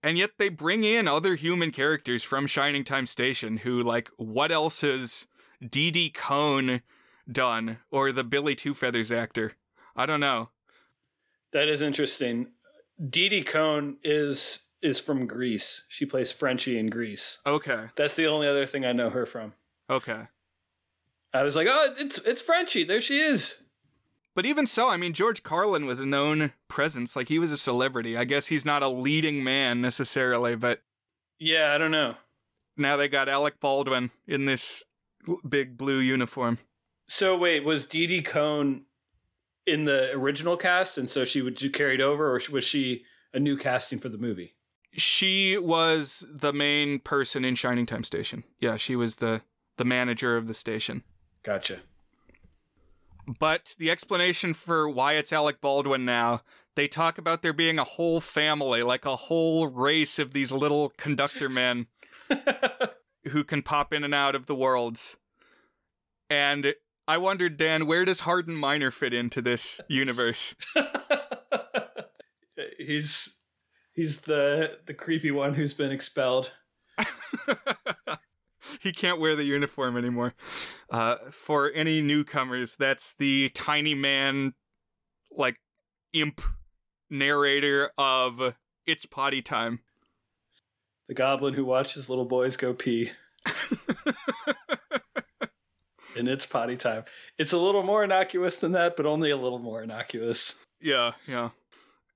[0.03, 4.51] And yet they bring in other human characters from Shining Time Station who, like, what
[4.51, 5.27] else has
[5.67, 6.81] Didi Conn
[7.31, 7.77] done?
[7.91, 9.53] Or the Billy Two Feathers actor?
[9.95, 10.49] I don't know.
[11.53, 12.47] That is interesting.
[13.09, 15.85] Didi Conn is is from Grease.
[15.89, 17.39] She plays Frenchie in Grease.
[17.45, 17.85] Okay.
[17.95, 19.53] That's the only other thing I know her from.
[19.89, 20.27] Okay.
[21.33, 22.83] I was like, oh, it's it's Frenchie.
[22.83, 23.63] There she is.
[24.33, 27.15] But even so, I mean, George Carlin was a known presence.
[27.15, 28.15] Like he was a celebrity.
[28.15, 30.81] I guess he's not a leading man necessarily, but
[31.37, 32.15] yeah, I don't know.
[32.77, 34.83] Now they got Alec Baldwin in this
[35.47, 36.59] big blue uniform.
[37.07, 38.83] So wait, was Didi Conn
[39.67, 43.39] in the original cast, and so she would you carried over, or was she a
[43.39, 44.53] new casting for the movie?
[44.93, 48.43] She was the main person in Shining Time Station.
[48.59, 49.41] Yeah, she was the
[49.77, 51.03] the manager of the station.
[51.43, 51.79] Gotcha.
[53.39, 56.41] But the explanation for why it's Alec Baldwin now,
[56.75, 60.89] they talk about there being a whole family, like a whole race of these little
[60.97, 61.87] conductor men
[63.25, 65.17] who can pop in and out of the worlds.
[66.29, 66.73] And
[67.07, 70.55] I wondered, Dan, where does Hardin Minor fit into this universe?
[72.77, 73.39] he's
[73.93, 76.51] he's the the creepy one who's been expelled.
[78.81, 80.33] he can't wear the uniform anymore.
[80.89, 84.53] Uh, for any newcomers, that's the tiny man,
[85.31, 85.59] like
[86.13, 86.41] imp
[87.09, 88.55] narrator of
[88.85, 89.79] It's Potty Time.
[91.07, 93.11] The goblin who watches little boys go pee.
[96.15, 97.03] and it's potty time.
[97.37, 100.63] It's a little more innocuous than that, but only a little more innocuous.
[100.79, 101.49] Yeah, yeah.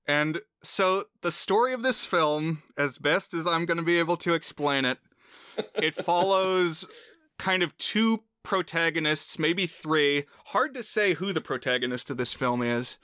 [0.06, 4.16] And so the story of this film, as best as I'm going to be able
[4.18, 4.98] to explain it,
[5.74, 6.88] it follows
[7.38, 10.24] kind of two protagonists, maybe three.
[10.46, 12.98] Hard to say who the protagonist of this film is,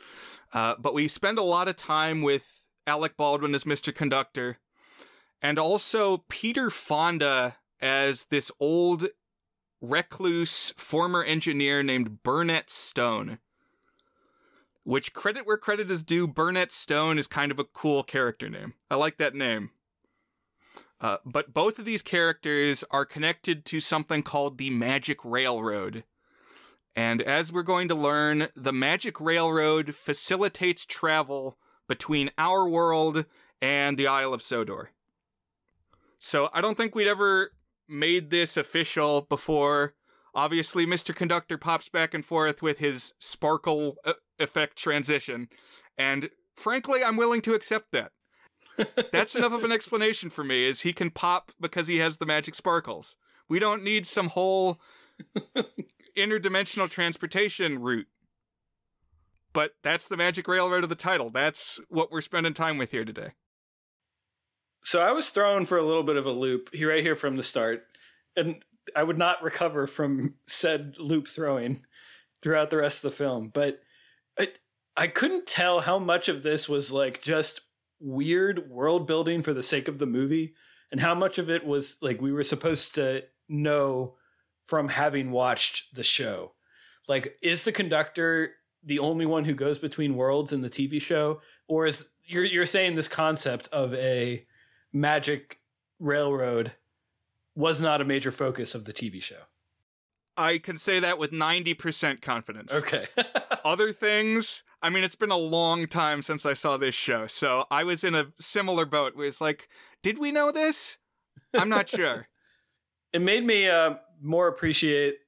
[0.53, 3.95] uh, but we spend a lot of time with Alec Baldwin as Mr.
[3.95, 4.59] Conductor,
[5.41, 9.09] and also Peter Fonda as this old
[9.81, 13.39] recluse former engineer named Burnett Stone.
[14.85, 18.75] Which credit where credit is due, Burnett Stone is kind of a cool character name.
[18.91, 19.71] I like that name.
[21.03, 26.05] Uh, but both of these characters are connected to something called the Magic Railroad.
[26.95, 33.25] And as we're going to learn, the Magic Railroad facilitates travel between our world
[33.61, 34.91] and the Isle of Sodor.
[36.21, 37.51] So I don't think we'd ever
[37.89, 39.95] made this official before.
[40.37, 41.15] Obviously, Mr.
[41.15, 45.49] Conductor pops back and forth with his sparkle uh, effect transition.
[45.99, 48.13] And frankly, I'm willing to accept that.
[49.11, 52.27] That's enough of an explanation for me is he can pop because he has the
[52.27, 53.17] magic sparkles.
[53.49, 54.81] We don't need some whole
[56.17, 58.09] interdimensional transportation route.
[59.53, 61.29] But that's the magic railroad of the title.
[61.29, 63.33] That's what we're spending time with here today.
[64.83, 67.37] So I was thrown for a little bit of a loop here right here from
[67.37, 67.85] the start.
[68.35, 68.65] And
[68.97, 71.85] I would not recover from said loop throwing
[72.41, 73.51] throughout the rest of the film.
[73.53, 73.81] But
[74.39, 74.49] I,
[74.97, 77.61] I couldn't tell how much of this was like just
[78.03, 80.55] weird world building for the sake of the movie
[80.91, 84.15] and how much of it was like we were supposed to know
[84.67, 86.53] from having watched the show.
[87.09, 88.53] Like, is the conductor
[88.85, 92.67] the only one who goes between worlds in the TV show, or is you're you're
[92.67, 94.45] saying this concept of a
[94.93, 95.61] magic
[95.99, 96.73] railroad
[97.55, 99.43] was not a major focus of the TV show?
[100.37, 102.73] I can say that with 90% confidence.
[102.73, 103.07] Okay.
[103.65, 107.67] Other things, I mean, it's been a long time since I saw this show, so
[107.71, 109.69] I was in a similar boat where it's like,
[110.03, 110.99] did we know this?
[111.55, 112.27] I'm not sure.
[113.13, 115.19] it made me uh, more appreciate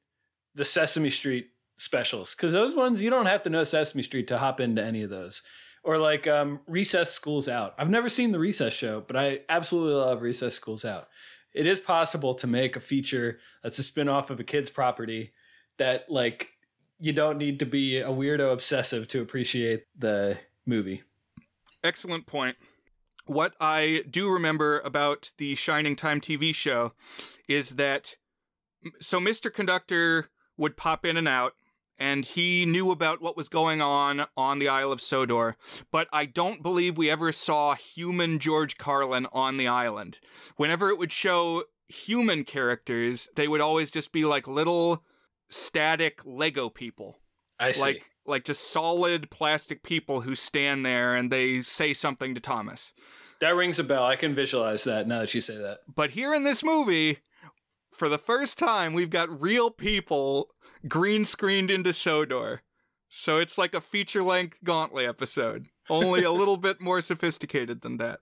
[0.54, 4.38] the Sesame Street specials because those ones you don't have to know Sesame Street to
[4.38, 5.42] hop into any of those.
[5.82, 7.74] Or like um, Recess School's Out.
[7.76, 11.08] I've never seen the Recess show, but I absolutely love Recess School's Out.
[11.52, 15.34] It is possible to make a feature that's a spin-off of a kid's property
[15.76, 16.53] that like
[17.04, 21.02] you don't need to be a weirdo obsessive to appreciate the movie.
[21.82, 22.56] Excellent point.
[23.26, 26.94] What I do remember about the Shining Time TV show
[27.46, 28.16] is that
[29.00, 29.52] so Mr.
[29.52, 31.52] Conductor would pop in and out
[31.98, 35.56] and he knew about what was going on on the Isle of Sodor,
[35.92, 40.20] but I don't believe we ever saw human George Carlin on the island.
[40.56, 45.04] Whenever it would show human characters, they would always just be like little
[45.50, 47.18] static Lego people.
[47.58, 47.82] I see.
[47.82, 52.94] Like like just solid plastic people who stand there and they say something to Thomas.
[53.40, 54.04] That rings a bell.
[54.04, 55.80] I can visualize that now that you say that.
[55.92, 57.18] But here in this movie,
[57.92, 60.54] for the first time, we've got real people
[60.88, 62.62] green screened into Sodor.
[63.08, 67.98] So it's like a feature length Gauntlet episode, only a little bit more sophisticated than
[67.98, 68.20] that.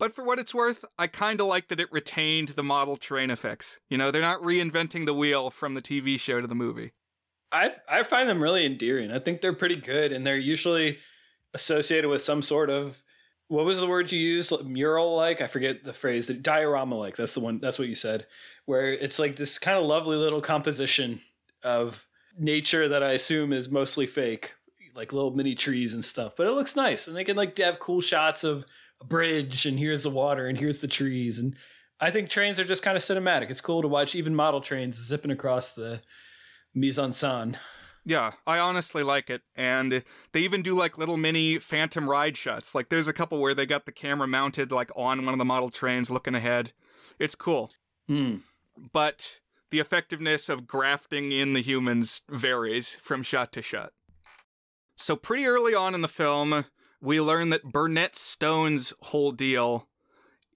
[0.00, 3.30] But for what it's worth, I kind of like that it retained the model train
[3.30, 3.80] effects.
[3.90, 6.92] You know, they're not reinventing the wheel from the TV show to the movie.
[7.52, 9.12] I I find them really endearing.
[9.12, 10.98] I think they're pretty good, and they're usually
[11.52, 13.02] associated with some sort of
[13.48, 14.64] what was the word you used?
[14.64, 15.42] Mural like?
[15.42, 16.28] I forget the phrase.
[16.28, 17.16] Diorama like.
[17.16, 17.58] That's the one.
[17.58, 18.26] That's what you said.
[18.64, 21.20] Where it's like this kind of lovely little composition
[21.62, 22.06] of
[22.38, 24.54] nature that I assume is mostly fake,
[24.94, 26.36] like little mini trees and stuff.
[26.36, 28.64] But it looks nice, and they can like have cool shots of
[29.00, 31.56] a bridge, and here's the water, and here's the trees, and
[32.00, 33.50] I think trains are just kind of cinematic.
[33.50, 36.00] It's cool to watch even model trains zipping across the
[36.74, 37.56] mise en scène.
[38.04, 39.42] Yeah, I honestly like it.
[39.54, 42.74] And they even do like little mini phantom ride shots.
[42.74, 45.44] Like there's a couple where they got the camera mounted like on one of the
[45.44, 46.72] model trains looking ahead.
[47.18, 47.72] It's cool.
[48.08, 48.40] Mm.
[48.92, 53.92] But the effectiveness of grafting in the humans varies from shot to shot.
[54.96, 56.66] So, pretty early on in the film,
[57.00, 59.88] we learn that Burnett Stone's whole deal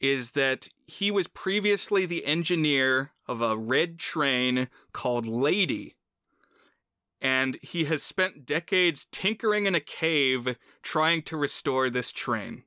[0.00, 5.96] is that he was previously the engineer of a red train called Lady.
[7.20, 12.64] And he has spent decades tinkering in a cave trying to restore this train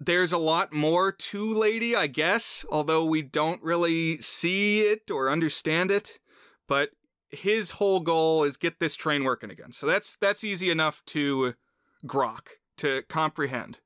[0.00, 5.30] there's a lot more to Lady, I guess, although we don't really see it or
[5.30, 6.18] understand it.
[6.66, 6.90] But
[7.30, 9.72] his whole goal is get this train working again.
[9.72, 11.54] So that's that's easy enough to
[12.06, 13.80] grok, to comprehend.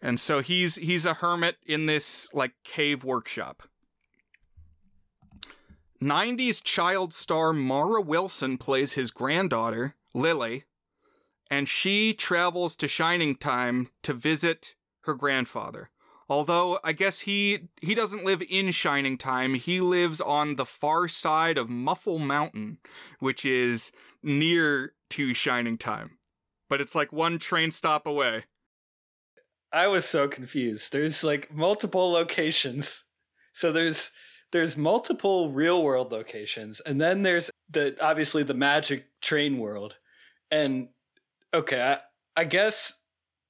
[0.00, 3.64] And so he's he's a hermit in this like cave workshop.
[6.00, 10.64] 90s child star Mara Wilson plays his granddaughter, Lily,
[11.50, 15.90] and she travels to Shining Time to visit her grandfather.
[16.28, 21.08] Although I guess he he doesn't live in Shining Time, he lives on the far
[21.08, 22.78] side of Muffle Mountain,
[23.18, 23.90] which is
[24.22, 26.17] near to Shining Time.
[26.68, 28.44] But it's like one train stop away.
[29.72, 30.92] I was so confused.
[30.92, 33.04] There's like multiple locations.
[33.52, 34.12] So there's
[34.50, 39.96] there's multiple real world locations and then there's the obviously the magic train world.
[40.50, 40.88] And
[41.52, 41.98] okay, I,
[42.40, 43.02] I guess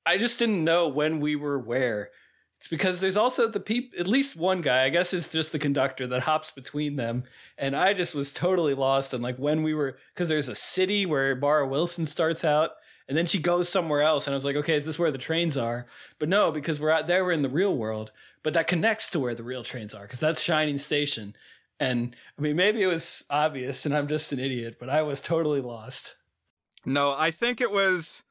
[0.04, 2.10] I just didn't know when we were where.
[2.58, 5.60] It's because there's also the peop at least one guy, I guess it's just the
[5.60, 7.22] conductor that hops between them.
[7.56, 11.06] And I just was totally lost and like when we were because there's a city
[11.06, 12.72] where Mara Wilson starts out
[13.08, 15.18] and then she goes somewhere else and I was like, okay, is this where the
[15.18, 15.86] trains are?
[16.18, 19.20] But no, because we're out there we're in the real world, but that connects to
[19.20, 21.34] where the real trains are, because that's Shining Station.
[21.80, 25.20] And I mean maybe it was obvious and I'm just an idiot, but I was
[25.20, 26.16] totally lost.
[26.84, 28.22] No, I think it was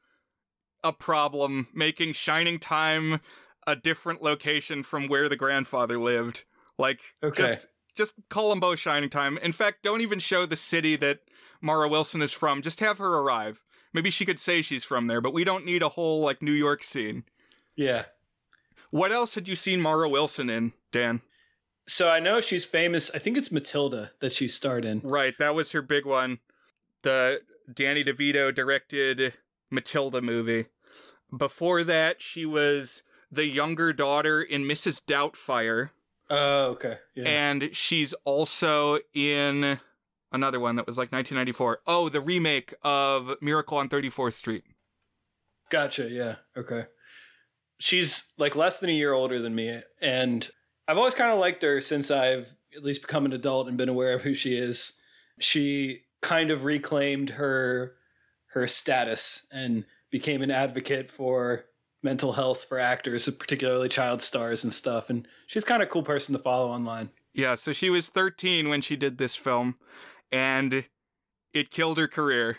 [0.84, 3.20] a problem making Shining Time
[3.66, 6.44] a different location from where the grandfather lived.
[6.78, 7.42] Like, okay.
[7.42, 9.38] just just call them both Shining Time.
[9.38, 11.18] In fact, don't even show the city that
[11.60, 12.62] Mara Wilson is from.
[12.62, 13.64] Just have her arrive.
[13.98, 16.52] Maybe she could say she's from there, but we don't need a whole like New
[16.52, 17.24] York scene.
[17.74, 18.04] Yeah.
[18.90, 21.20] What else had you seen Mara Wilson in, Dan?
[21.88, 23.10] So I know she's famous.
[23.12, 25.00] I think it's Matilda that she starred in.
[25.00, 26.38] Right, that was her big one.
[27.02, 27.40] The
[27.74, 29.36] Danny DeVito directed
[29.68, 30.66] Matilda movie.
[31.36, 35.04] Before that, she was the younger daughter in Mrs.
[35.04, 35.90] Doubtfire.
[36.30, 36.98] Oh, okay.
[37.16, 37.24] Yeah.
[37.24, 39.80] And she's also in
[40.32, 41.80] another one that was like 1994.
[41.86, 44.64] Oh, the remake of Miracle on 34th Street.
[45.70, 46.08] Gotcha.
[46.08, 46.36] Yeah.
[46.56, 46.86] Okay.
[47.78, 49.80] She's like less than a year older than me.
[50.00, 50.48] And
[50.86, 53.88] I've always kind of liked her since I've at least become an adult and been
[53.88, 54.94] aware of who she is,
[55.38, 57.94] she kind of reclaimed her
[58.52, 61.66] her status and became an advocate for
[62.02, 65.10] mental health for actors, particularly child stars and stuff.
[65.10, 67.10] And she's kind of a cool person to follow online.
[67.34, 69.76] Yeah, so she was 13 when she did this film,
[70.30, 70.84] and
[71.52, 72.58] it killed her career.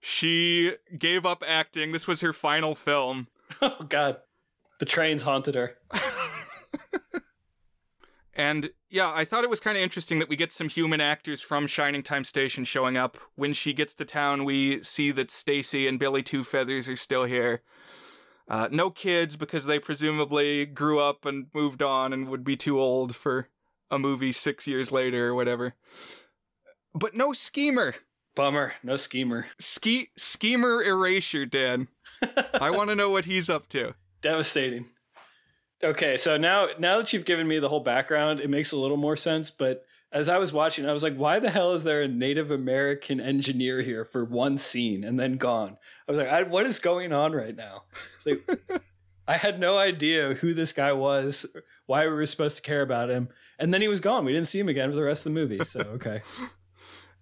[0.00, 1.92] She gave up acting.
[1.92, 3.28] This was her final film.
[3.60, 4.16] Oh, God.
[4.78, 5.76] The trains haunted her.
[8.34, 11.42] and yeah, I thought it was kind of interesting that we get some human actors
[11.42, 13.18] from Shining Time Station showing up.
[13.34, 17.24] When she gets to town, we see that Stacy and Billy Two Feathers are still
[17.24, 17.60] here.
[18.48, 22.80] Uh, no kids because they presumably grew up and moved on and would be too
[22.80, 23.48] old for
[23.90, 25.74] a movie six years later or whatever.
[26.94, 27.94] But no schemer.
[28.34, 28.74] Bummer.
[28.82, 29.46] No schemer.
[29.58, 31.88] Ski schemer erasure, Dan.
[32.60, 33.94] I want to know what he's up to.
[34.20, 34.86] Devastating.
[35.84, 38.96] Okay, so now now that you've given me the whole background, it makes a little
[38.96, 39.50] more sense.
[39.50, 42.50] But as I was watching, I was like, why the hell is there a Native
[42.50, 45.76] American engineer here for one scene and then gone?
[46.06, 47.84] I was like, I, what is going on right now?
[48.24, 48.48] Like,
[49.26, 51.46] I had no idea who this guy was,
[51.86, 53.28] why we were supposed to care about him,
[53.58, 54.24] and then he was gone.
[54.24, 55.64] We didn't see him again for the rest of the movie.
[55.64, 56.22] So okay.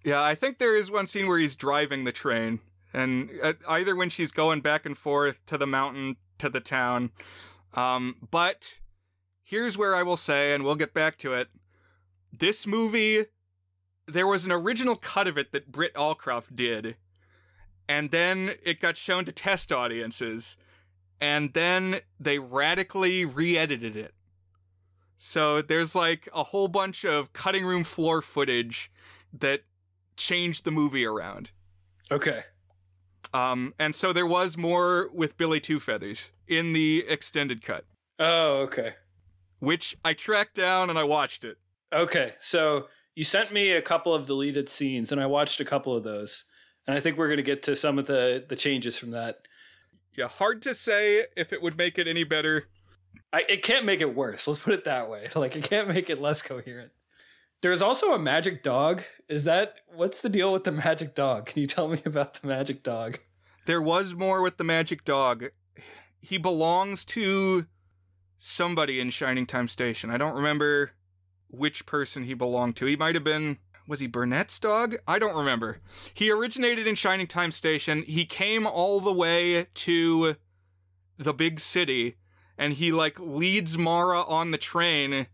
[0.03, 2.59] Yeah, I think there is one scene where he's driving the train,
[2.93, 7.11] and uh, either when she's going back and forth to the mountain to the town.
[7.73, 8.79] Um, but
[9.43, 11.49] here's where I will say, and we'll get back to it.
[12.33, 13.25] This movie,
[14.07, 16.95] there was an original cut of it that Britt Allcroft did,
[17.87, 20.57] and then it got shown to test audiences,
[21.19, 24.13] and then they radically re edited it.
[25.17, 28.91] So there's like a whole bunch of cutting room floor footage
[29.31, 29.61] that
[30.17, 31.51] changed the movie around.
[32.11, 32.43] Okay.
[33.33, 37.85] Um, and so there was more with Billy Two Feathers in the extended cut.
[38.19, 38.93] Oh, okay.
[39.59, 41.57] Which I tracked down and I watched it.
[41.93, 45.95] Okay, so you sent me a couple of deleted scenes, and I watched a couple
[45.95, 46.45] of those,
[46.87, 49.47] and I think we're going to get to some of the the changes from that.
[50.15, 52.67] Yeah, hard to say if it would make it any better.
[53.33, 54.47] I, it can't make it worse.
[54.47, 55.27] Let's put it that way.
[55.35, 56.91] Like it can't make it less coherent.
[57.61, 59.03] There's also a magic dog.
[59.29, 61.45] Is that what's the deal with the magic dog?
[61.45, 63.19] Can you tell me about the magic dog?
[63.65, 65.45] There was more with the magic dog.
[66.19, 67.67] He belongs to
[68.37, 70.09] somebody in Shining Time Station.
[70.09, 70.91] I don't remember
[71.47, 72.85] which person he belonged to.
[72.85, 73.57] He might have been
[73.87, 74.95] was he Burnett's dog?
[75.07, 75.81] I don't remember.
[76.13, 78.03] He originated in Shining Time Station.
[78.03, 80.35] He came all the way to
[81.17, 82.15] the big city
[82.57, 85.27] and he like leads Mara on the train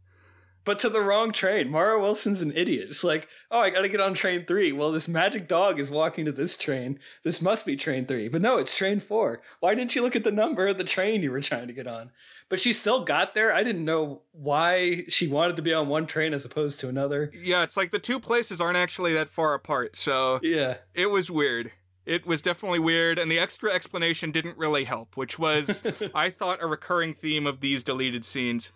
[0.68, 1.70] but to the wrong train.
[1.70, 2.90] Mara Wilson's an idiot.
[2.90, 4.74] It's like, oh, I gotta get on train three.
[4.74, 7.00] Well, this magic dog is walking to this train.
[7.24, 8.28] This must be train three.
[8.28, 9.42] But no, it's train four.
[9.62, 11.88] Why didn't you look at the number of the train you were trying to get
[11.88, 12.12] on?
[12.50, 13.54] But she still got there.
[13.54, 17.32] I didn't know why she wanted to be on one train as opposed to another.
[17.34, 19.96] Yeah, it's like the two places aren't actually that far apart.
[19.96, 21.72] So yeah, it was weird.
[22.06, 25.84] It was definitely weird, and the extra explanation didn't really help, which was,
[26.16, 28.74] I thought, a recurring theme of these deleted scenes.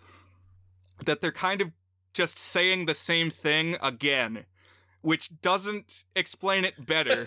[1.04, 1.72] That they're kind of
[2.12, 4.44] just saying the same thing again,
[5.00, 7.26] which doesn't explain it better.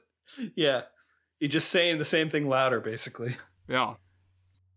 [0.54, 0.82] yeah.
[1.38, 3.36] You're just saying the same thing louder, basically.
[3.68, 3.94] Yeah.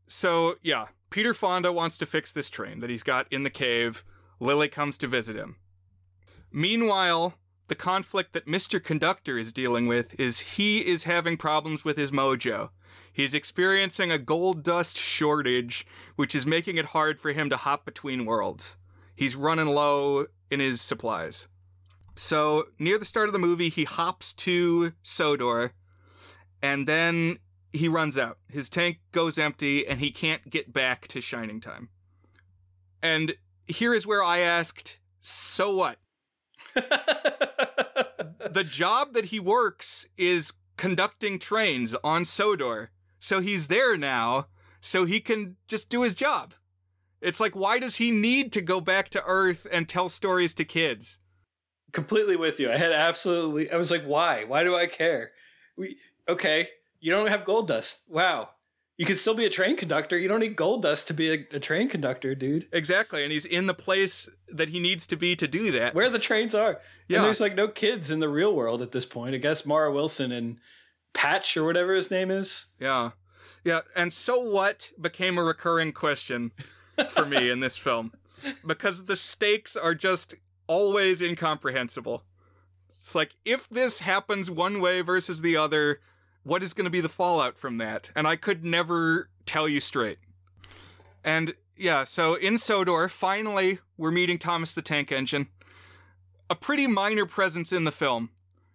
[0.07, 4.03] So, yeah, Peter Fonda wants to fix this train that he's got in the cave.
[4.39, 5.57] Lily comes to visit him.
[6.51, 7.35] Meanwhile,
[7.67, 8.83] the conflict that Mr.
[8.83, 12.69] Conductor is dealing with is he is having problems with his mojo.
[13.11, 17.85] He's experiencing a gold dust shortage, which is making it hard for him to hop
[17.85, 18.75] between worlds
[19.15, 21.47] he's running low in his supplies.
[22.15, 25.73] So near the start of the movie, he hops to Sodor,
[26.61, 27.39] and then
[27.73, 28.37] he runs out.
[28.49, 31.89] His tank goes empty, and he can't get back to Shining Time.
[33.01, 33.35] And
[33.67, 35.99] here is where I asked, so what?
[36.73, 42.91] the job that he works is conducting trains on Sodor.
[43.19, 44.47] So he's there now,
[44.79, 46.53] so he can just do his job.
[47.25, 50.63] It's like, why does he need to go back to Earth and tell stories to
[50.63, 51.17] kids?
[51.91, 52.71] Completely with you.
[52.71, 53.71] I had absolutely.
[53.71, 54.43] I was like, why?
[54.43, 55.31] Why do I care?
[55.75, 55.97] We
[56.29, 56.69] okay.
[56.99, 58.03] You don't have gold dust.
[58.09, 58.49] Wow.
[58.97, 60.17] You can still be a train conductor.
[60.17, 62.67] You don't need gold dust to be a, a, train conductor, dude.
[62.71, 65.93] Exactly, and he's in the place that he needs to be to do that.
[65.93, 66.79] Where the trains are.
[67.09, 67.17] Yeah.
[67.17, 69.35] And there's like no kids in the real world at this point.
[69.35, 70.57] I guess Mara Wilson and
[71.13, 72.67] Patch or whatever his name is.
[72.79, 73.11] Yeah.
[73.65, 76.51] Yeah, and so what became a recurring question
[77.09, 78.11] for me in this film
[78.65, 80.35] because the stakes are just
[80.67, 82.23] always incomprehensible.
[82.89, 85.99] It's like if this happens one way versus the other,
[86.43, 88.09] what is going to be the fallout from that?
[88.15, 90.17] And I could never tell you straight.
[91.23, 95.47] And yeah, so in Sodor, finally, we're meeting Thomas the Tank Engine.
[96.49, 98.29] a pretty minor presence in the film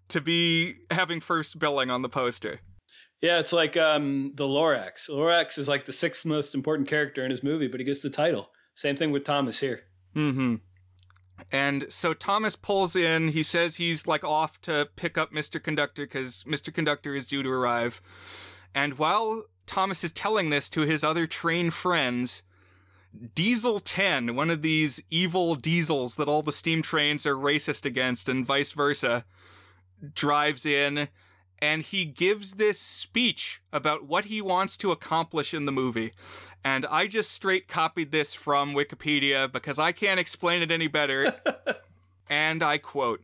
[0.09, 2.61] to be having first billing on the poster.
[3.21, 5.11] Yeah, it's like um, the Lorax.
[5.11, 8.11] Lorax is like the sixth most important character in his movie, but he gets the
[8.11, 8.51] title.
[8.75, 9.83] Same thing with Thomas here.
[10.17, 10.57] Mm-hmm.
[11.53, 13.29] And so Thomas pulls in.
[13.29, 15.63] He says he's like off to pick up Mr.
[15.63, 16.73] Conductor because Mr.
[16.73, 18.01] Conductor is due to arrive.
[18.75, 22.43] And while Thomas is telling this to his other train friends,
[23.35, 28.29] Diesel 10, one of these evil diesels that all the steam trains are racist against
[28.29, 29.25] and vice versa,
[30.15, 31.09] drives in
[31.63, 36.13] and he gives this speech about what he wants to accomplish in the movie.
[36.65, 41.35] And I just straight copied this from Wikipedia because I can't explain it any better.
[42.29, 43.23] and I quote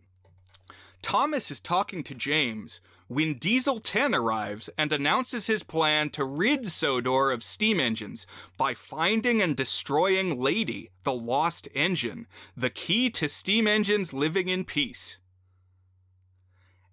[1.02, 6.66] Thomas is talking to James when Diesel 10 arrives and announces his plan to rid
[6.66, 8.26] Sodor of steam engines
[8.56, 12.26] by finding and destroying Lady, the lost engine,
[12.56, 15.20] the key to steam engines living in peace.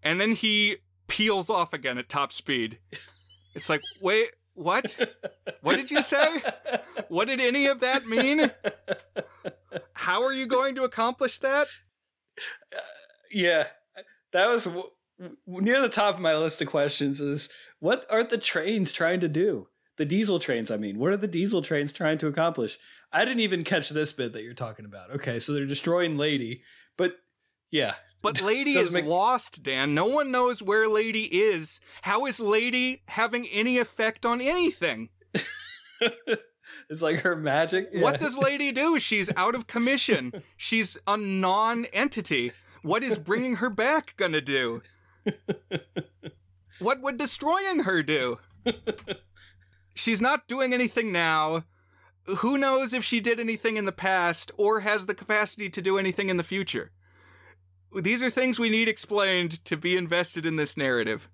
[0.04, 0.78] And then he
[1.08, 2.80] peels off again at top speed.
[3.56, 4.98] It's like, wait, what?
[5.62, 6.42] What did you say?
[7.10, 8.52] What did any of that mean?
[9.94, 11.68] How are you going to accomplish that?
[12.76, 12.80] Uh,
[13.32, 13.68] yeah,
[14.32, 14.90] that was w-
[15.48, 17.20] near the top of my list of questions.
[17.20, 17.50] Is
[17.80, 19.68] what are the trains trying to do?
[19.98, 22.80] The diesel trains, I mean, what are the diesel trains trying to accomplish?
[23.12, 25.12] I didn't even catch this bit that you're talking about.
[25.12, 26.64] Okay, so they're destroying Lady,
[26.98, 27.18] but
[27.70, 27.94] yeah,
[28.24, 29.06] but Lady is make...
[29.06, 29.94] lost, Dan.
[29.94, 31.80] No one knows where Lady is.
[32.02, 35.10] How is Lady having any effect on anything?
[36.90, 37.90] it's like her magic.
[37.92, 38.02] Yeah.
[38.02, 38.98] What does Lady do?
[39.00, 40.42] She's out of commission.
[40.58, 42.54] She's a non entity.
[42.82, 44.82] What is bringing her back gonna do?
[46.80, 48.40] What would destroying her do?
[49.94, 51.64] She's not doing anything now.
[52.40, 55.98] Who knows if she did anything in the past or has the capacity to do
[55.98, 56.92] anything in the future?
[57.96, 61.30] These are things we need explained to be invested in this narrative.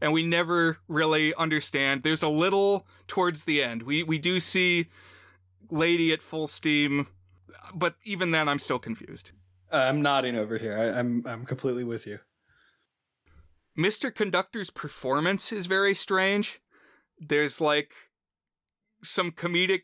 [0.00, 2.02] And we never really understand.
[2.02, 3.82] There's a little towards the end.
[3.82, 4.86] We we do see
[5.70, 7.06] Lady at full steam,
[7.74, 9.32] but even then I'm still confused.
[9.70, 10.76] Uh, I'm nodding over here.
[10.76, 12.18] I, I'm I'm completely with you.
[13.78, 14.14] Mr.
[14.14, 16.60] Conductor's performance is very strange.
[17.18, 17.92] There's like
[19.02, 19.82] some comedic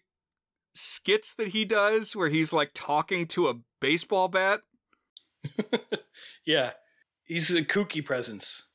[0.75, 4.61] skits that he does where he's like talking to a baseball bat
[6.47, 6.73] yeah,
[7.25, 8.67] he's a kooky presence.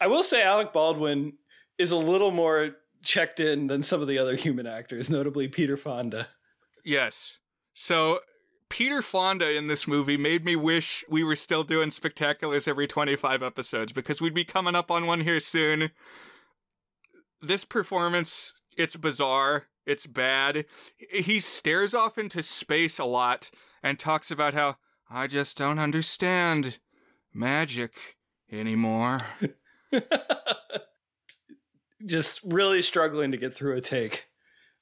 [0.00, 1.34] I will say Alec Baldwin
[1.78, 5.76] is a little more checked in than some of the other human actors, notably Peter
[5.76, 6.28] Fonda.
[6.84, 7.38] Yes.
[7.74, 8.20] So
[8.68, 13.42] Peter Fonda in this movie made me wish we were still doing spectaculars every 25
[13.42, 15.90] episodes because we'd be coming up on one here soon.
[17.40, 20.64] This performance, it's bizarre, it's bad.
[20.96, 23.50] He stares off into space a lot
[23.82, 24.76] and talks about how
[25.10, 26.78] I just don't understand
[27.34, 28.16] magic
[28.50, 29.20] anymore.
[32.06, 34.28] just really struggling to get through a take.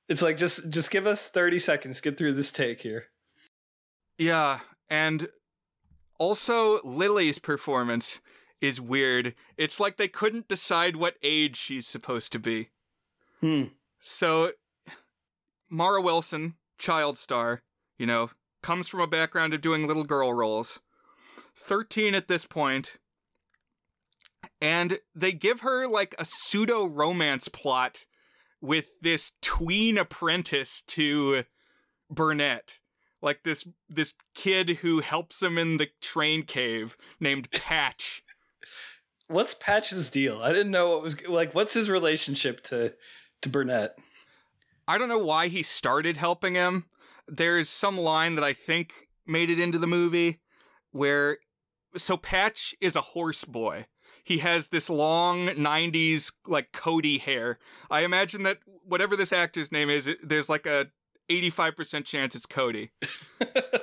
[0.09, 3.07] It's like just just give us 30 seconds get through this take here.
[4.18, 5.29] Yeah, and
[6.18, 8.21] also Lily's performance
[8.61, 9.35] is weird.
[9.57, 12.71] It's like they couldn't decide what age she's supposed to be.
[13.41, 13.64] Hmm.
[14.01, 14.53] So
[15.71, 17.62] Mara Wilson, child star,
[17.97, 18.31] you know,
[18.63, 20.81] comes from a background of doing little girl roles.
[21.57, 22.99] 13 at this point,
[24.61, 28.07] and they give her like a pseudo romance plot
[28.61, 31.45] with this tween apprentice to
[32.11, 32.81] Burnett.
[33.23, 38.23] Like this this kid who helps him in the train cave named Patch.
[39.29, 40.43] what's Patch's deal?
[40.43, 42.95] I didn't know what was like what's his relationship to
[43.43, 43.99] to Burnett?
[44.89, 46.87] I don't know why he started helping him
[47.31, 50.41] there's some line that I think made it into the movie
[50.91, 51.39] where
[51.97, 53.87] so Patch is a horse boy.
[54.24, 57.59] He has this long 90s like Cody hair.
[57.91, 60.89] I imagine that whatever this actor's name is, there's like a
[61.31, 62.91] 85% chance it's Cody.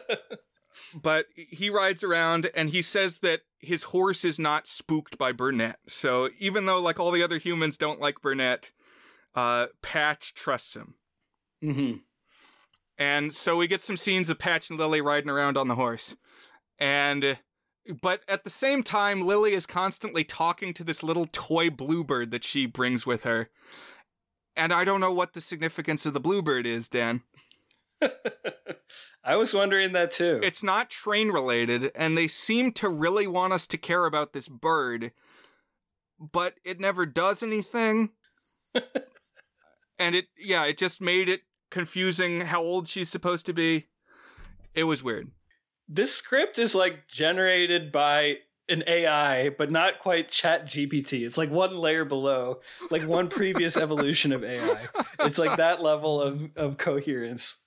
[0.94, 5.80] but he rides around and he says that his horse is not spooked by Burnett.
[5.88, 8.72] So even though like all the other humans don't like Burnett,
[9.36, 10.96] uh, Patch trusts him.
[11.64, 11.98] Mm-hmm.
[12.98, 16.16] And so we get some scenes of Patch and Lily riding around on the horse.
[16.80, 17.38] And
[18.02, 22.44] but at the same time Lily is constantly talking to this little toy bluebird that
[22.44, 23.50] she brings with her.
[24.56, 27.22] And I don't know what the significance of the bluebird is, Dan.
[29.24, 30.40] I was wondering that too.
[30.42, 34.48] It's not train related, and they seem to really want us to care about this
[34.48, 35.12] bird,
[36.20, 38.12] but it never does anything.
[40.00, 43.88] and it, yeah, it just made it confusing how old she's supposed to be.
[44.74, 45.32] It was weird.
[45.88, 48.38] this script is like generated by
[48.70, 51.26] an AI, but not quite Chat GPT.
[51.26, 52.60] It's like one layer below,
[52.92, 54.88] like one previous evolution of AI.
[55.22, 57.64] It's like that level of, of coherence.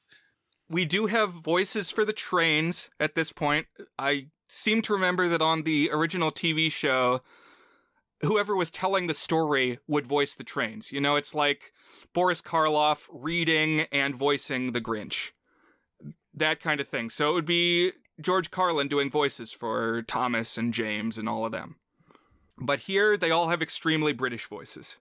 [0.69, 3.67] We do have voices for the trains at this point.
[3.99, 7.23] I seem to remember that on the original TV show,
[8.23, 10.93] whoever was telling the story would voice the trains.
[10.93, 11.73] You know, it's like
[12.13, 15.31] Boris Karloff reading and voicing the Grinch.
[16.35, 17.11] That kind of thing.
[17.11, 21.53] So it would be George Carlin doing voices for Thomas and James and all of
[21.53, 21.77] them.
[22.59, 24.99] But here they all have extremely British voices.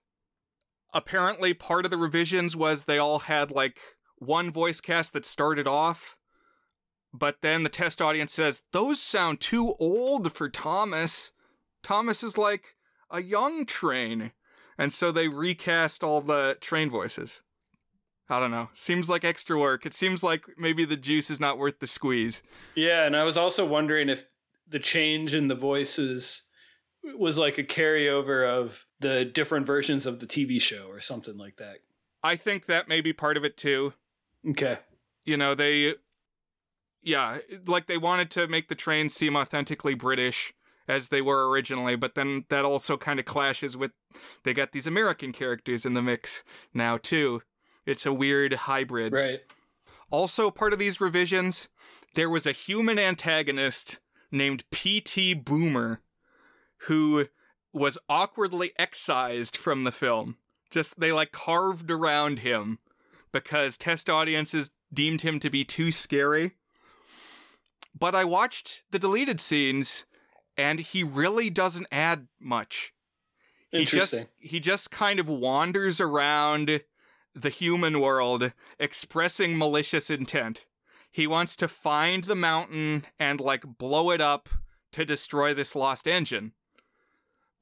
[0.92, 3.78] Apparently, part of the revisions was they all had like
[4.16, 6.16] one voice cast that started off,
[7.12, 11.32] but then the test audience says, Those sound too old for Thomas.
[11.82, 12.76] Thomas is like
[13.10, 14.32] a young train.
[14.78, 17.42] And so they recast all the train voices.
[18.28, 18.70] I don't know.
[18.74, 19.84] Seems like extra work.
[19.84, 22.42] It seems like maybe the juice is not worth the squeeze.
[22.76, 24.24] Yeah, and I was also wondering if
[24.68, 26.48] the change in the voices
[27.18, 31.56] was like a carryover of the different versions of the TV show or something like
[31.56, 31.78] that.
[32.22, 33.94] I think that may be part of it too.
[34.48, 34.78] Okay.
[35.24, 35.94] You know, they
[37.02, 40.52] yeah, like they wanted to make the trains seem authentically British
[40.90, 43.92] as they were originally, but then that also kind of clashes with
[44.42, 46.42] they got these American characters in the mix
[46.74, 47.42] now too.
[47.86, 49.12] It's a weird hybrid.
[49.12, 49.40] Right.
[50.10, 51.68] Also, part of these revisions,
[52.14, 54.00] there was a human antagonist
[54.32, 55.34] named P.T.
[55.34, 56.00] Boomer
[56.84, 57.26] who
[57.72, 60.36] was awkwardly excised from the film.
[60.70, 62.78] Just they like carved around him
[63.30, 66.52] because test audiences deemed him to be too scary.
[67.96, 70.04] But I watched the deleted scenes
[70.60, 72.92] and he really doesn't add much.
[73.70, 74.26] He just Interesting.
[74.38, 76.82] he just kind of wanders around
[77.34, 80.66] the human world expressing malicious intent.
[81.10, 84.50] He wants to find the mountain and like blow it up
[84.92, 86.52] to destroy this lost engine.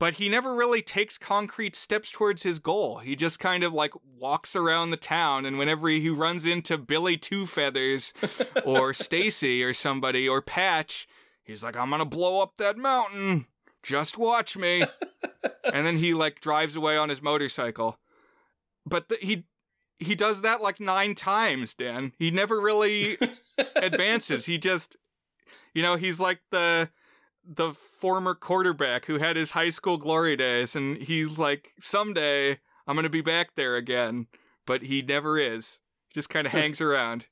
[0.00, 2.98] But he never really takes concrete steps towards his goal.
[2.98, 7.16] He just kind of like walks around the town and whenever he runs into Billy
[7.16, 8.12] Two Feathers
[8.64, 11.06] or Stacy or somebody or Patch,
[11.48, 13.46] he's like I'm going to blow up that mountain.
[13.82, 14.84] Just watch me.
[15.64, 17.98] and then he like drives away on his motorcycle.
[18.86, 19.44] But the, he
[19.98, 22.12] he does that like nine times, Dan.
[22.18, 23.18] He never really
[23.76, 24.46] advances.
[24.46, 24.96] He just,
[25.74, 26.90] you know, he's like the
[27.44, 32.94] the former quarterback who had his high school glory days, and he's like, someday I'm
[32.94, 34.26] gonna be back there again,
[34.66, 35.80] but he never is.
[36.12, 37.26] Just kind of hangs around.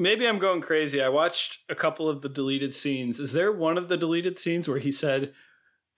[0.00, 1.02] Maybe I'm going crazy.
[1.02, 3.20] I watched a couple of the deleted scenes.
[3.20, 5.34] Is there one of the deleted scenes where he said,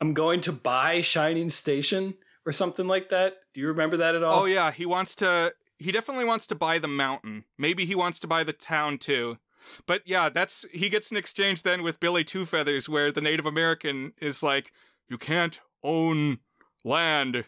[0.01, 3.35] I'm going to buy Shining Station or something like that?
[3.55, 4.41] Do you remember that at all?
[4.41, 5.55] Oh yeah, he wants to.
[5.79, 7.45] He definitely wants to buy the mountain.
[7.57, 9.39] Maybe he wants to buy the town too.
[9.87, 13.47] But yeah, that's he gets an exchange then with Billy Two Feathers, where the Native
[13.47, 14.73] American is like,
[15.09, 16.39] "You can't own
[16.83, 17.45] land."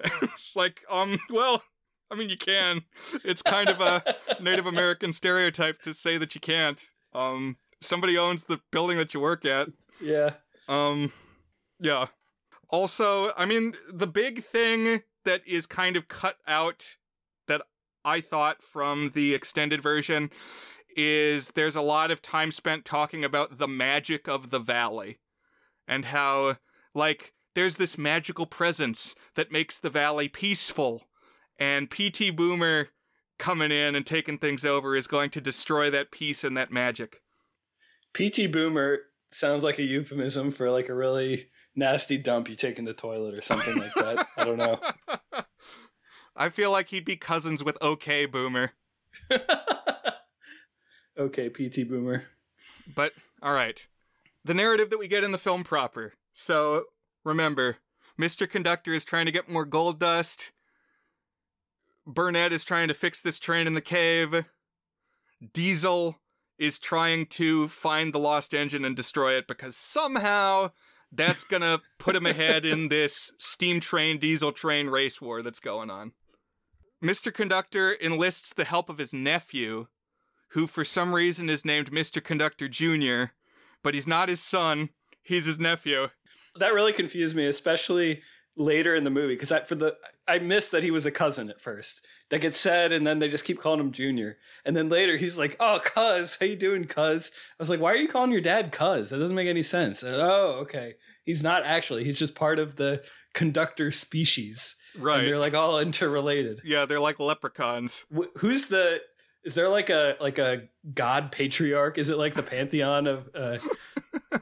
[0.22, 1.62] it's like, um, well,
[2.12, 2.82] I mean, you can.
[3.24, 4.04] It's kind of a
[4.40, 6.84] Native American stereotype to say that you can't.
[7.14, 9.68] Um, somebody owns the building that you work at.
[10.00, 10.34] Yeah.
[10.68, 11.12] Um,
[11.80, 12.06] yeah.
[12.68, 16.96] Also, I mean, the big thing that is kind of cut out
[17.48, 17.62] that
[18.04, 20.30] I thought from the extended version
[20.94, 25.18] is there's a lot of time spent talking about the magic of the valley
[25.88, 26.56] and how,
[26.94, 31.04] like, there's this magical presence that makes the valley peaceful.
[31.62, 32.30] And P.T.
[32.30, 32.88] Boomer
[33.38, 37.22] coming in and taking things over is going to destroy that peace and that magic.
[38.14, 38.98] PT Boomer
[39.30, 43.38] sounds like a euphemism for like a really nasty dump you take in the toilet
[43.38, 44.26] or something like that.
[44.36, 44.80] I don't know.
[46.36, 48.72] I feel like he'd be cousins with OK Boomer.
[51.16, 52.24] okay, PT Boomer.
[52.92, 53.86] But all right.
[54.44, 56.14] The narrative that we get in the film proper.
[56.32, 56.86] So
[57.24, 57.76] remember,
[58.20, 58.50] Mr.
[58.50, 60.50] Conductor is trying to get more gold dust.
[62.06, 64.44] Burnett is trying to fix this train in the cave.
[65.52, 66.20] Diesel
[66.58, 70.70] is trying to find the lost engine and destroy it because somehow
[71.10, 75.90] that's gonna put him ahead in this steam train, diesel train race war that's going
[75.90, 76.12] on.
[77.02, 77.34] Mr.
[77.34, 79.88] Conductor enlists the help of his nephew,
[80.50, 82.22] who for some reason is named Mr.
[82.22, 83.32] Conductor Jr.,
[83.82, 84.90] but he's not his son,
[85.22, 86.08] he's his nephew.
[86.56, 88.22] That really confused me, especially
[88.56, 89.96] later in the movie, because I for the
[90.28, 92.06] I missed that he was a cousin at first.
[92.30, 94.38] That gets said, and then they just keep calling him Junior.
[94.64, 97.92] And then later he's like, "Oh, cuz, how you doing, cuz?" I was like, "Why
[97.92, 99.10] are you calling your dad cuz?
[99.10, 100.94] That doesn't make any sense." And, oh, okay.
[101.24, 102.04] He's not actually.
[102.04, 103.02] He's just part of the
[103.34, 104.76] conductor species.
[104.98, 105.18] Right.
[105.20, 106.60] And they're like all interrelated.
[106.64, 108.06] yeah, they're like leprechauns.
[108.14, 109.00] Wh- who's the
[109.44, 111.98] is there like a like a god patriarch?
[111.98, 113.58] Is it like the pantheon of uh,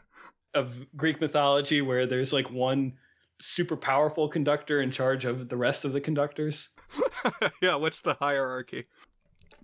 [0.54, 2.94] of Greek mythology where there's like one
[3.40, 6.70] super powerful conductor in charge of the rest of the conductors?
[7.62, 8.86] yeah, what's the hierarchy?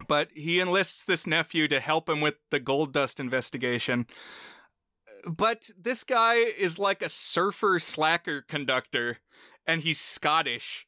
[0.09, 4.07] But he enlists this nephew to help him with the gold dust investigation.
[5.27, 9.19] But this guy is like a surfer slacker conductor,
[9.67, 10.87] and he's Scottish.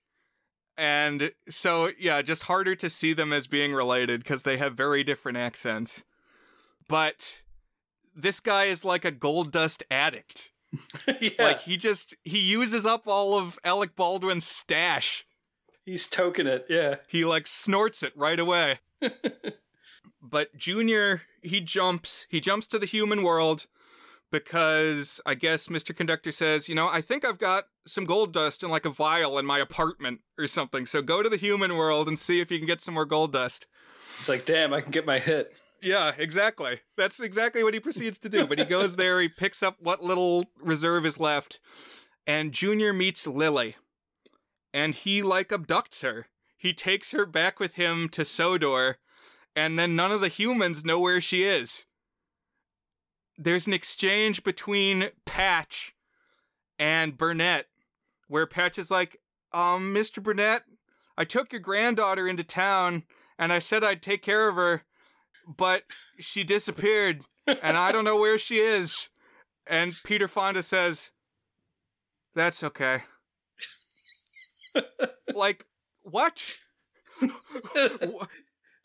[0.76, 5.02] And so, yeah, just harder to see them as being related because they have very
[5.02, 6.04] different accents.
[6.88, 7.42] But
[8.14, 10.52] this guy is like a gold dust addict.
[11.20, 15.26] yeah, Like he just he uses up all of Alec Baldwin's stash.
[15.84, 16.66] he's token it.
[16.68, 18.80] Yeah, He like snorts it right away.
[20.20, 23.66] but Junior, he jumps, he jumps to the human world
[24.30, 25.96] because I guess Mr.
[25.96, 29.38] Conductor says, you know, I think I've got some gold dust in like a vial
[29.38, 30.84] in my apartment or something.
[30.84, 33.32] So go to the human world and see if you can get some more gold
[33.32, 33.66] dust.
[34.18, 35.52] it's like damn, I can get my hit.
[35.80, 36.80] Yeah, exactly.
[36.96, 38.46] That's exactly what he proceeds to do.
[38.46, 41.60] But he goes there, he picks up what little reserve is left,
[42.26, 43.76] and Junior meets Lily.
[44.72, 46.26] And he, like, abducts her.
[46.56, 48.98] He takes her back with him to Sodor,
[49.54, 51.86] and then none of the humans know where she is.
[53.36, 55.94] There's an exchange between Patch
[56.78, 57.66] and Burnett,
[58.26, 59.16] where Patch is like,
[59.52, 60.22] um, Mr.
[60.22, 60.64] Burnett,
[61.16, 63.04] I took your granddaughter into town,
[63.38, 64.82] and I said I'd take care of her
[65.56, 65.84] but
[66.18, 67.24] she disappeared
[67.62, 69.08] and I don't know where she is.
[69.66, 71.12] And Peter Fonda says,
[72.34, 73.02] That's okay.
[75.34, 75.66] like,
[76.02, 76.58] what?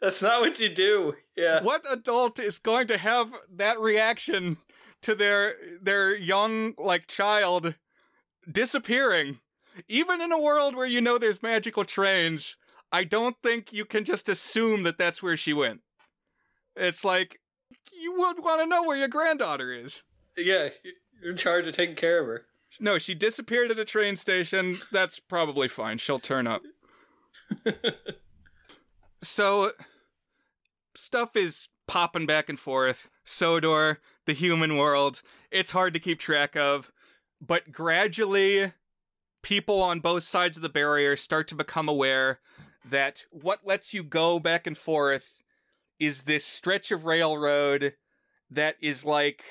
[0.01, 1.14] That's not what you do.
[1.36, 4.57] Yeah, what adult is going to have that reaction
[5.01, 7.76] to their their young like child
[8.49, 9.39] disappearing?
[9.88, 12.57] Even in a world where you know there's magical trains,
[12.91, 15.82] I don't think you can just assume that that's where she went.
[16.76, 17.39] It's like
[17.91, 20.03] you would want to know where your granddaughter is.
[20.38, 20.69] yeah,
[21.21, 22.45] you're in charge of taking care of her.
[22.80, 24.78] No, she disappeared at a train station.
[24.91, 25.99] That's probably fine.
[25.99, 26.63] She'll turn up.
[29.21, 29.71] so,
[30.95, 33.09] stuff is popping back and forth.
[33.24, 35.21] Sodor, the human world.
[35.51, 36.91] It's hard to keep track of.
[37.39, 38.74] But gradually,
[39.43, 42.39] people on both sides of the barrier start to become aware
[42.89, 45.43] that what lets you go back and forth
[46.00, 47.94] is this stretch of railroad
[48.50, 49.44] that is like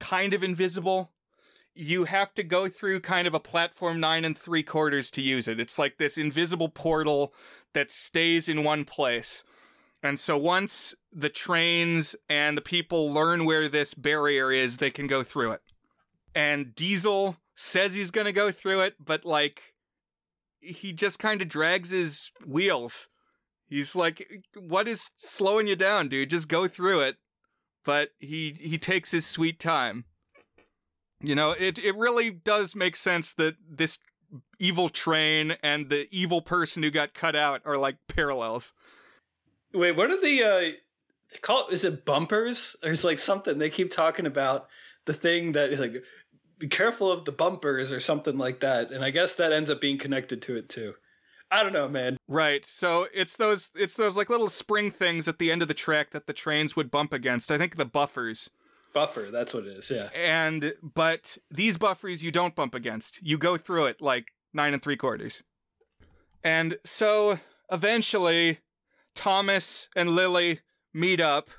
[0.00, 1.12] kind of invisible
[1.74, 5.48] you have to go through kind of a platform nine and three quarters to use
[5.48, 5.58] it.
[5.58, 7.34] It's like this invisible portal
[7.72, 9.42] that stays in one place.
[10.02, 15.06] And so once the trains and the people learn where this barrier is, they can
[15.06, 15.62] go through it.
[16.34, 19.74] And Diesel says he's going to go through it, but like
[20.60, 23.08] he just kind of drags his wheels.
[23.68, 26.30] He's like, "What is slowing you down, dude?
[26.30, 27.16] Just go through it."
[27.84, 30.04] But he he takes his sweet time.
[31.20, 33.98] You know, it it really does make sense that this
[34.58, 38.72] evil train and the evil person who got cut out are like parallels.
[39.72, 40.72] Wait, what are the uh
[41.32, 42.76] they call it is it bumpers?
[42.82, 44.68] Or it's like something they keep talking about
[45.04, 46.02] the thing that is like
[46.58, 48.90] be careful of the bumpers or something like that.
[48.90, 50.94] And I guess that ends up being connected to it too.
[51.50, 52.16] I don't know, man.
[52.26, 52.64] Right.
[52.64, 56.10] So it's those it's those like little spring things at the end of the track
[56.10, 57.50] that the trains would bump against.
[57.50, 58.50] I think the buffers.
[58.92, 60.08] Buffer, that's what it is, yeah.
[60.14, 63.22] And but these buffers you don't bump against.
[63.22, 65.42] You go through it like nine and three quarters.
[66.42, 67.38] And so
[67.70, 68.60] eventually
[69.14, 70.60] Thomas and Lily
[70.92, 71.50] meet up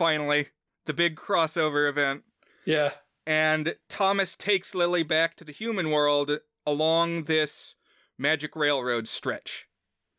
[0.00, 0.46] finally,
[0.86, 2.22] the big crossover event.
[2.64, 2.92] Yeah.
[3.26, 7.76] And Thomas takes Lily back to the human world along this
[8.20, 9.66] magic railroad stretch.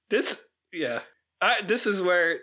[0.10, 0.44] This
[0.74, 1.02] yeah.
[1.40, 2.40] I this is where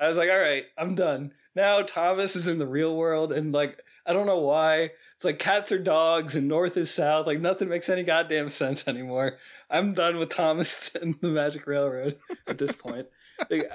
[0.00, 1.32] I was like, all right, I'm done.
[1.54, 4.90] Now Thomas is in the real world and like I don't know why.
[5.14, 7.26] It's like cats are dogs and north is south.
[7.26, 9.36] Like nothing makes any goddamn sense anymore.
[9.70, 13.06] I'm done with Thomas and the Magic Railroad at this point.
[13.50, 13.70] like,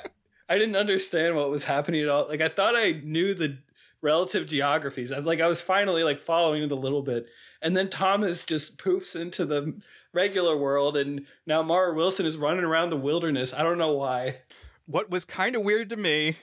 [0.50, 2.28] I didn't understand what was happening at all.
[2.28, 3.58] Like I thought I knew the
[4.02, 5.12] relative geographies.
[5.12, 7.28] I like I was finally like following it a little bit.
[7.62, 9.80] And then Thomas just poofs into the
[10.14, 13.54] regular world and now Mara Wilson is running around the wilderness.
[13.54, 14.38] I don't know why.
[14.86, 16.38] What was kind of weird to me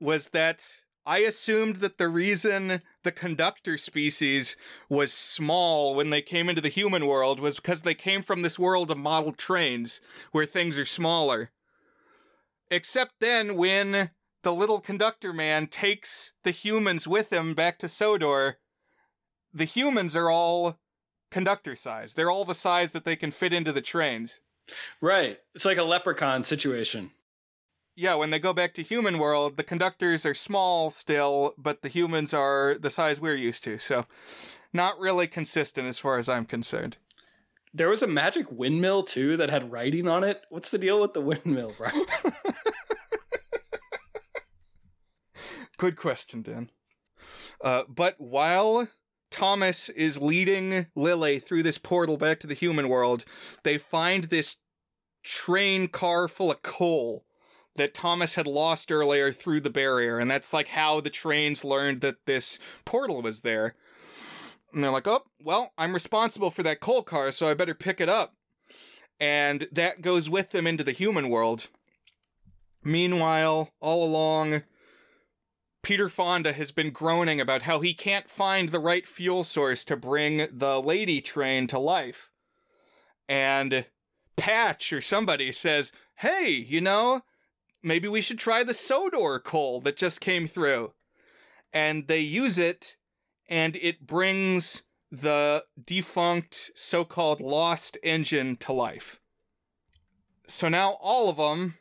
[0.00, 0.66] was that
[1.06, 4.56] I assumed that the reason the conductor species
[4.88, 8.58] was small when they came into the human world was because they came from this
[8.58, 10.00] world of model trains
[10.32, 11.50] where things are smaller.
[12.70, 14.10] Except then when
[14.42, 18.58] the little conductor man takes the humans with him back to Sodor,
[19.52, 20.79] the humans are all
[21.30, 22.14] conductor size.
[22.14, 24.40] They're all the size that they can fit into the trains.
[25.00, 25.38] Right.
[25.54, 27.10] It's like a leprechaun situation.
[27.96, 31.88] yeah, when they go back to human world, the conductors are small still, but the
[31.88, 33.78] humans are the size we're used to.
[33.78, 34.06] So,
[34.72, 36.96] not really consistent as far as I'm concerned.
[37.74, 40.42] There was a magic windmill too that had writing on it.
[40.50, 42.04] What's the deal with the windmill, Brian?
[45.76, 46.70] Good question, Dan.
[47.62, 48.88] Uh, but while
[49.30, 53.24] Thomas is leading Lily through this portal back to the human world,
[53.62, 54.56] they find this
[55.22, 57.24] train car full of coal
[57.76, 62.00] that Thomas had lost earlier through the barrier, and that's like how the trains learned
[62.00, 63.74] that this portal was there.
[64.72, 68.00] And they're like, oh, well, I'm responsible for that coal car, so I better pick
[68.00, 68.34] it up.
[69.18, 71.68] And that goes with them into the human world.
[72.82, 74.62] Meanwhile, all along,
[75.82, 79.96] Peter Fonda has been groaning about how he can't find the right fuel source to
[79.96, 82.30] bring the lady train to life.
[83.28, 83.86] And
[84.36, 87.22] Patch or somebody says, hey, you know,
[87.82, 90.92] maybe we should try the Sodor coal that just came through.
[91.72, 92.96] And they use it,
[93.48, 99.20] and it brings the defunct so called lost engine to life.
[100.46, 101.76] So now all of them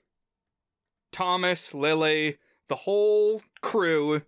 [1.11, 2.37] Thomas, Lily,
[2.69, 4.21] the whole crew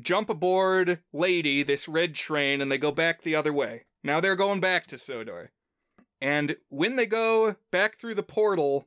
[0.00, 3.84] jump aboard Lady, this red train, and they go back the other way.
[4.02, 5.50] Now they're going back to Sodor.
[6.20, 8.86] And when they go back through the portal,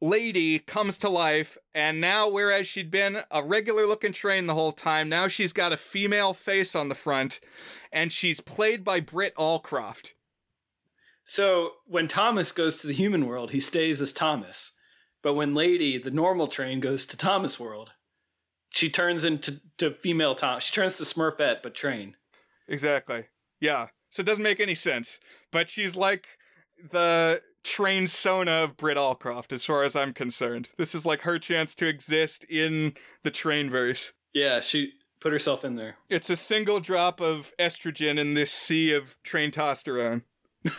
[0.00, 4.72] Lady comes to life, and now, whereas she'd been a regular looking train the whole
[4.72, 7.38] time, now she's got a female face on the front,
[7.92, 10.14] and she's played by Britt Allcroft.
[11.24, 14.72] So when Thomas goes to the human world, he stays as Thomas.
[15.22, 17.92] But when Lady, the normal train, goes to Thomas World,
[18.70, 20.60] she turns into to female Tom.
[20.60, 22.16] She turns to Smurfette, but train.
[22.68, 23.26] Exactly.
[23.60, 23.88] Yeah.
[24.10, 25.20] So it doesn't make any sense.
[25.52, 26.26] But she's like
[26.90, 30.70] the trainsona of Britt Allcroft, as far as I'm concerned.
[30.78, 34.12] This is like her chance to exist in the train verse.
[34.34, 35.96] Yeah, she put herself in there.
[36.10, 40.22] It's a single drop of estrogen in this sea of train testosterone.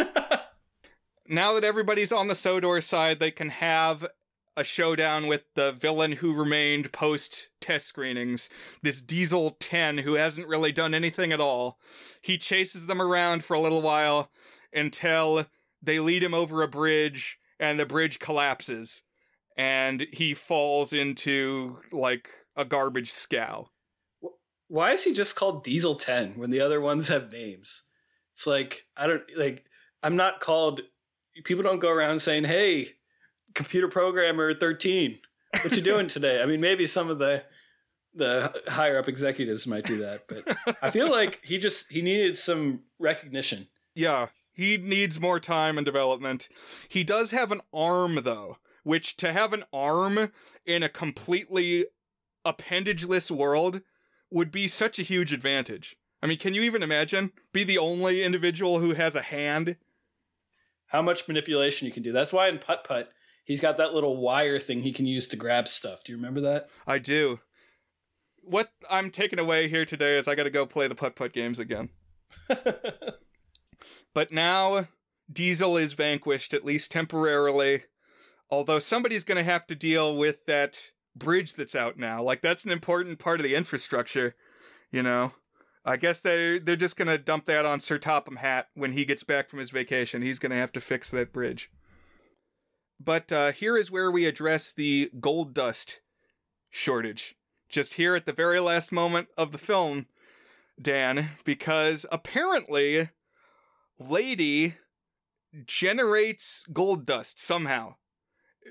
[1.27, 4.05] now that everybody's on the Sodor side, they can have
[4.55, 8.49] a showdown with the villain who remained post test screenings,
[8.81, 11.79] this Diesel 10 who hasn't really done anything at all.
[12.21, 14.29] He chases them around for a little while
[14.73, 15.45] until
[15.81, 19.01] they lead him over a bridge and the bridge collapses
[19.57, 23.69] and he falls into like a garbage scow.
[24.67, 27.83] Why is he just called Diesel 10 when the other ones have names?
[28.33, 29.65] It's like, I don't like,
[30.01, 30.81] I'm not called,
[31.43, 32.93] people don't go around saying, hey,
[33.53, 35.19] computer programmer 13
[35.61, 36.41] what you doing today?
[36.41, 37.43] I mean maybe some of the
[38.15, 42.37] the higher up executives might do that but i feel like he just he needed
[42.37, 43.67] some recognition.
[43.95, 46.47] Yeah he needs more time and development.
[46.87, 50.31] He does have an arm though which to have an arm
[50.65, 51.85] in a completely
[52.45, 53.81] appendageless world
[54.29, 55.95] would be such a huge advantage.
[56.21, 57.31] I mean can you even imagine?
[57.51, 59.77] Be the only individual who has a hand?
[60.87, 62.11] How much manipulation you can do.
[62.11, 63.11] That's why in putt putt
[63.43, 66.03] he's got that little wire thing he can use to grab stuff.
[66.03, 66.69] Do you remember that?
[66.87, 67.39] I do.
[68.41, 71.33] What I'm taking away here today is I got to go play the putt putt
[71.33, 71.89] games again.
[74.13, 74.87] but now
[75.31, 77.83] Diesel is vanquished, at least temporarily.
[78.49, 82.21] Although somebody's going to have to deal with that bridge that's out now.
[82.21, 84.35] Like that's an important part of the infrastructure,
[84.91, 85.33] you know.
[85.85, 89.03] I guess they they're just going to dump that on Sir Topham Hatt when he
[89.05, 90.21] gets back from his vacation.
[90.21, 91.71] He's going to have to fix that bridge.
[93.03, 96.01] But uh, here is where we address the gold dust
[96.69, 97.35] shortage.
[97.69, 100.05] Just here at the very last moment of the film,
[100.81, 103.09] Dan, because apparently
[103.99, 104.75] Lady
[105.65, 107.95] generates gold dust somehow.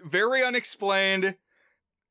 [0.04, 1.36] Very unexplained,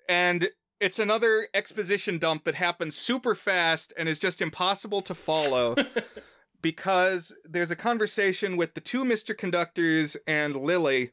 [0.07, 0.49] and
[0.79, 5.75] it's another exposition dump that happens super fast and is just impossible to follow.
[6.61, 9.35] because there's a conversation with the two Mr.
[9.35, 11.11] Conductors and Lily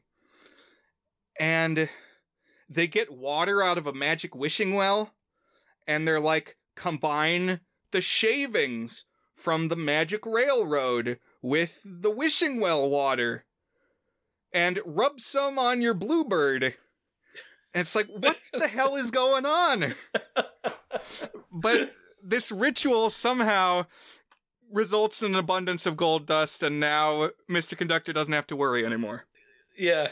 [1.39, 1.89] and
[2.69, 5.13] they get water out of a magic wishing well
[5.87, 7.61] and they're like combine
[7.91, 13.45] the shavings from the magic railroad with the wishing well water
[14.53, 16.63] and rub some on your bluebird.
[16.63, 19.95] And it's like what the hell is going on?
[21.51, 23.85] But this ritual somehow
[24.71, 28.85] results in an abundance of gold dust and now mr conductor doesn't have to worry
[28.85, 29.25] anymore.
[29.77, 30.09] Yeah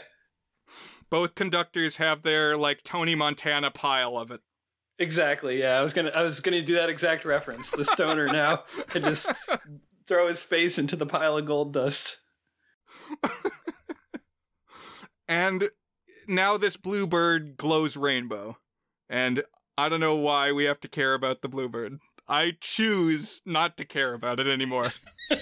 [1.10, 4.40] both conductors have their like Tony Montana pile of it.
[4.98, 5.60] Exactly.
[5.60, 7.70] Yeah, I was gonna I was gonna do that exact reference.
[7.70, 9.32] The stoner now and just
[10.06, 12.18] throw his face into the pile of gold dust.
[15.28, 15.70] and
[16.26, 18.58] now this bluebird glows rainbow.
[19.08, 19.44] And
[19.76, 21.98] I don't know why we have to care about the bluebird.
[22.26, 24.86] I choose not to care about it anymore.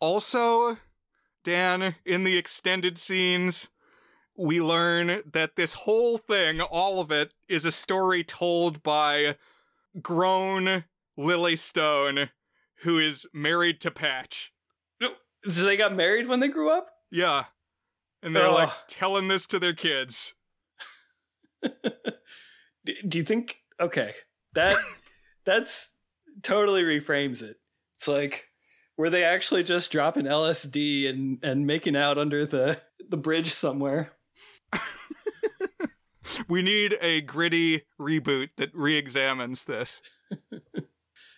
[0.00, 0.78] also,
[1.44, 3.68] Dan, in the extended scenes,
[4.36, 9.36] we learn that this whole thing, all of it, is a story told by
[10.00, 10.84] grown
[11.16, 12.30] Lily Stone,
[12.82, 14.52] who is married to Patch.
[15.44, 16.88] So they got married when they grew up?
[17.10, 17.46] Yeah.
[18.22, 18.52] And they're Oh.
[18.54, 20.34] like telling this to their kids.
[21.62, 24.14] Do you think okay,
[24.54, 24.76] that
[25.44, 25.94] that's
[26.42, 27.56] totally reframes it.
[27.98, 28.48] It's like
[29.02, 34.12] were they actually just dropping LSD and and making out under the the bridge somewhere?
[36.48, 40.00] We need a gritty reboot that re examines this.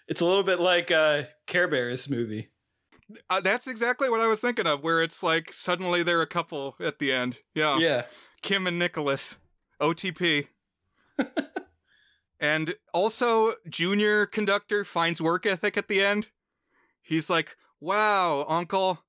[0.07, 2.49] It's a little bit like uh Care Bears movie.
[3.31, 6.77] Uh, that's exactly what I was thinking of, where it's like suddenly they're a couple
[6.79, 7.39] at the end.
[7.55, 7.79] Yeah.
[7.79, 8.03] Yeah.
[8.43, 9.39] Kim and Nicholas.
[9.81, 10.49] OTP.
[12.39, 16.29] and also, Junior conductor finds work ethic at the end.
[17.05, 19.05] He's like, wow, uncle,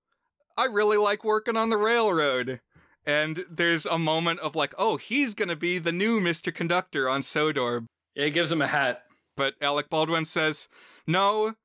[0.58, 2.60] I really like working on the railroad.
[3.06, 6.54] And there's a moment of like, oh, he's going to be the new Mr.
[6.54, 7.86] Conductor on Sodor.
[8.16, 9.04] It gives him a hat.
[9.38, 10.68] But Alec Baldwin says,
[11.08, 11.56] no,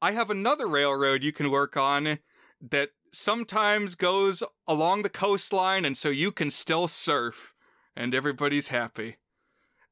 [0.00, 2.18] I have another railroad you can work on
[2.60, 7.54] that sometimes goes along the coastline, and so you can still surf,
[7.96, 9.16] and everybody's happy.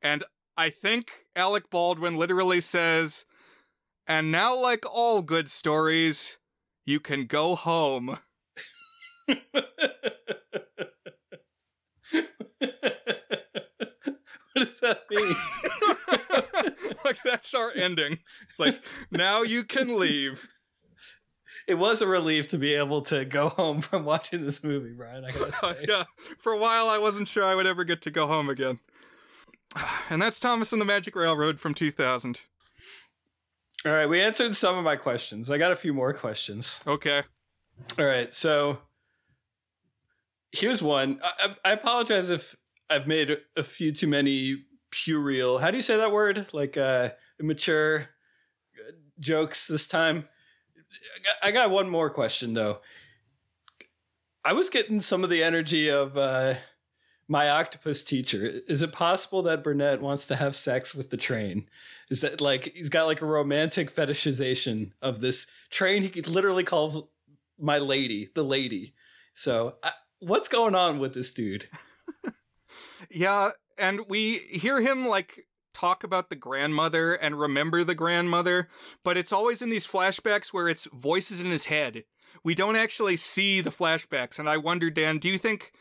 [0.01, 0.25] And
[0.57, 3.25] I think Alec Baldwin literally says,
[4.13, 6.37] and now, like all good stories,
[6.85, 8.19] you can go home.
[9.27, 9.39] what
[14.55, 15.35] does that mean?
[17.07, 18.19] like, that's our ending.
[18.51, 18.79] It's like,
[19.11, 20.47] now you can leave.
[21.67, 25.25] it was a relief to be able to go home from watching this movie, Brian.
[25.25, 25.87] I gotta say.
[25.89, 26.05] yeah,
[26.37, 28.79] for a while I wasn't sure I would ever get to go home again.
[30.11, 32.43] And that's Thomas and the Magic Railroad from 2000.
[33.85, 35.51] All right, we answered some of my questions.
[35.51, 36.83] I got a few more questions.
[36.87, 37.23] Okay.
[37.99, 38.79] All right, so
[40.53, 41.21] here's one.
[41.23, 42.55] I, I apologize if
[42.89, 45.59] I've made a few too many puerile.
[45.59, 46.47] How do you say that word?
[46.53, 47.11] Like uh,
[47.41, 48.11] immature
[48.79, 50.29] uh, jokes this time.
[50.79, 52.81] I got, I got one more question though.
[54.45, 56.55] I was getting some of the energy of uh,
[57.27, 58.49] my octopus teacher.
[58.69, 61.69] Is it possible that Burnett wants to have sex with the train?
[62.13, 66.03] Is that like he's got like a romantic fetishization of this train?
[66.03, 67.03] He literally calls
[67.59, 68.93] my lady the lady.
[69.33, 71.69] So I, what's going on with this dude?
[73.11, 78.69] Yeah, and we hear him like talk about the grandmother and remember the grandmother,
[79.05, 82.05] but it's always in these flashbacks where it's voices in his head.
[82.45, 85.73] We don't actually see the flashbacks, and I wonder, Dan, do you think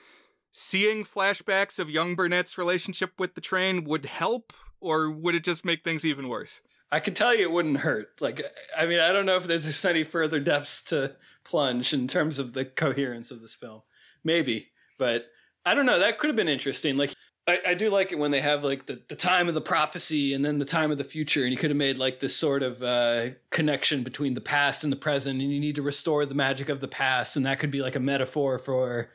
[0.52, 4.52] seeing flashbacks of young Burnett's relationship with the train would help,
[4.82, 6.62] or would it just make things even worse?
[6.92, 8.10] I can tell you it wouldn't hurt.
[8.20, 8.42] Like
[8.78, 12.38] I mean, I don't know if there's just any further depths to plunge in terms
[12.40, 13.82] of the coherence of this film.
[14.24, 15.28] Maybe, but
[15.66, 16.00] I don't know.
[16.00, 16.98] That could have been interesting.
[16.98, 17.14] Like
[17.48, 20.34] I, I do like it when they have like the, the time of the prophecy
[20.34, 22.62] and then the time of the future, and you could have made like this sort
[22.62, 26.36] of uh, connection between the past and the present, and you need to restore the
[26.36, 29.10] magic of the past, and that could be like a metaphor for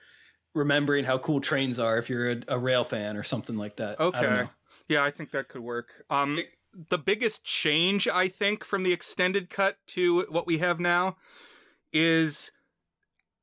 [0.54, 4.00] remembering how cool trains are if you're a, a rail fan or something like that.
[4.00, 4.48] Okay.
[4.88, 6.04] Yeah, I think that could work.
[6.10, 6.38] Um,
[6.90, 11.16] the biggest change I think from the extended cut to what we have now
[11.92, 12.52] is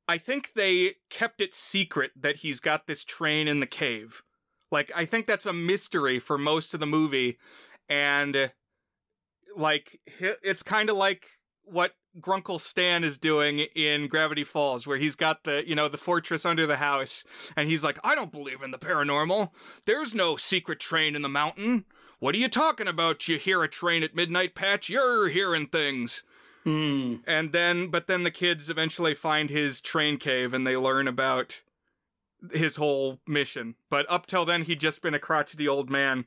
[0.07, 4.21] I think they kept it secret that he's got this train in the cave.
[4.71, 7.37] Like I think that's a mystery for most of the movie
[7.89, 8.51] and
[9.55, 11.27] like it's kind of like
[11.63, 15.97] what Grunkle Stan is doing in Gravity Falls where he's got the, you know, the
[15.97, 17.23] fortress under the house
[17.55, 19.51] and he's like, "I don't believe in the paranormal.
[19.85, 21.85] There's no secret train in the mountain.
[22.19, 23.27] What are you talking about?
[23.27, 24.89] You hear a train at midnight, Patch?
[24.89, 26.23] You're hearing things."
[26.63, 27.15] Hmm.
[27.27, 31.61] And then, but then the kids eventually find his train cave and they learn about
[32.51, 33.75] his whole mission.
[33.89, 36.25] But up till then, he'd just been a crotchety old man.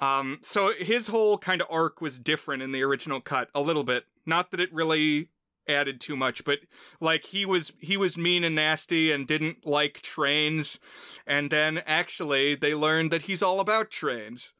[0.00, 3.84] Um, so his whole kind of arc was different in the original cut a little
[3.84, 4.04] bit.
[4.26, 5.28] Not that it really
[5.68, 6.60] added too much, but
[7.00, 10.78] like he was he was mean and nasty and didn't like trains,
[11.26, 14.52] and then actually they learned that he's all about trains.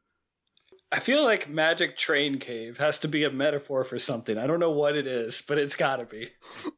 [0.91, 4.37] I feel like Magic Train Cave has to be a metaphor for something.
[4.37, 6.29] I don't know what it is, but it's got to be.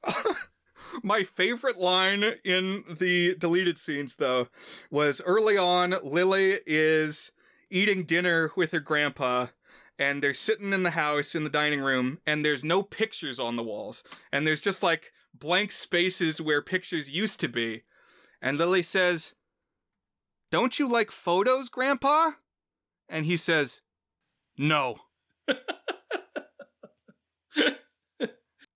[1.04, 4.48] My favorite line in the deleted scenes, though,
[4.90, 5.96] was early on.
[6.02, 7.32] Lily is
[7.70, 9.48] eating dinner with her grandpa,
[10.00, 13.56] and they're sitting in the house in the dining room, and there's no pictures on
[13.56, 17.84] the walls, and there's just like blank spaces where pictures used to be.
[18.42, 19.36] And Lily says,
[20.52, 22.32] Don't you like photos, Grandpa?
[23.10, 23.82] And he says,
[24.58, 24.98] No.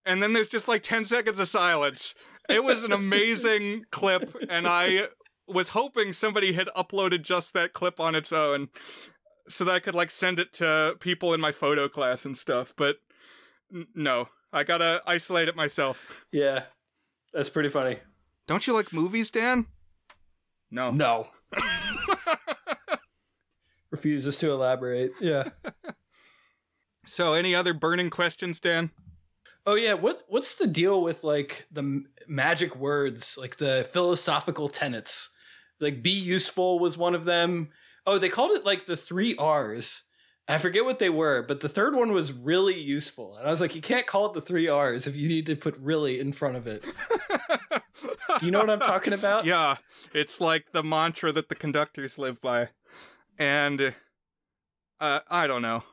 [0.05, 2.15] and then there's just like 10 seconds of silence.
[2.49, 5.07] It was an amazing clip, and I
[5.47, 8.69] was hoping somebody had uploaded just that clip on its own
[9.47, 12.73] so that I could like send it to people in my photo class and stuff,
[12.77, 12.97] but
[13.73, 14.29] n- no.
[14.53, 16.25] I gotta isolate it myself.
[16.31, 16.63] Yeah,
[17.33, 17.99] that's pretty funny.
[18.47, 19.67] Don't you like movies, Dan?
[20.69, 20.91] No.
[20.91, 21.27] No.
[23.91, 25.11] Refuses to elaborate.
[25.19, 25.49] Yeah.
[27.03, 28.91] So, any other burning questions, Dan?
[29.65, 35.35] Oh yeah, what what's the deal with like the magic words, like the philosophical tenets?
[35.79, 37.69] Like be useful was one of them.
[38.05, 40.03] Oh, they called it like the 3 Rs.
[40.47, 43.37] I forget what they were, but the third one was really useful.
[43.37, 45.55] And I was like, you can't call it the 3 Rs if you need to
[45.55, 46.85] put really in front of it.
[48.39, 49.45] Do you know what I'm talking about?
[49.51, 49.77] Yeah,
[50.13, 52.69] it's like the mantra that the conductors live by.
[53.37, 53.93] And
[54.99, 55.83] uh, I don't know.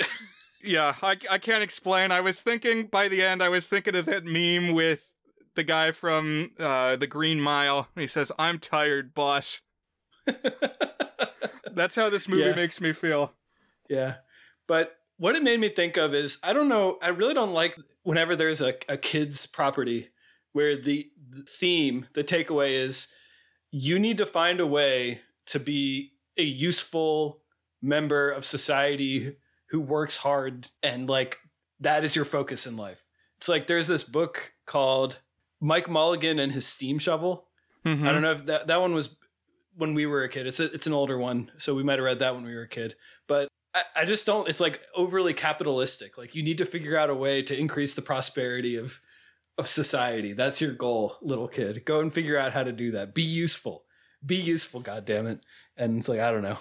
[0.66, 2.10] yeah, I, I can't explain.
[2.12, 5.10] I was thinking by the end, I was thinking of that meme with
[5.54, 7.88] the guy from uh, the Green Mile.
[7.94, 9.62] He says, I'm tired, boss.
[11.72, 12.54] That's how this movie Yeah.
[12.54, 13.32] makes me feel.
[13.88, 14.16] Yeah.
[14.66, 17.76] But what it made me think of is I don't know, I really don't like
[18.02, 20.08] whenever there's a, a kid's property
[20.52, 23.12] where the, the theme, the takeaway is
[23.70, 27.42] you need to find a way to be a useful
[27.82, 29.36] member of society
[29.70, 31.38] who works hard and like
[31.80, 33.04] that is your focus in life.
[33.38, 35.20] It's like there's this book called
[35.60, 37.48] Mike Mulligan and his steam shovel.
[37.84, 38.06] Mhm.
[38.08, 39.16] I don't know if that that one was
[39.76, 40.46] when we were a kid.
[40.46, 42.62] It's a, it's an older one, so we might have read that when we were
[42.62, 42.94] a kid.
[43.26, 44.48] But I, I just don't.
[44.48, 46.16] It's like overly capitalistic.
[46.16, 49.00] Like you need to figure out a way to increase the prosperity of
[49.58, 50.32] of society.
[50.32, 51.84] That's your goal, little kid.
[51.84, 53.14] Go and figure out how to do that.
[53.14, 53.84] Be useful.
[54.24, 54.80] Be useful.
[54.80, 55.44] God damn it.
[55.76, 56.58] And it's like I don't know,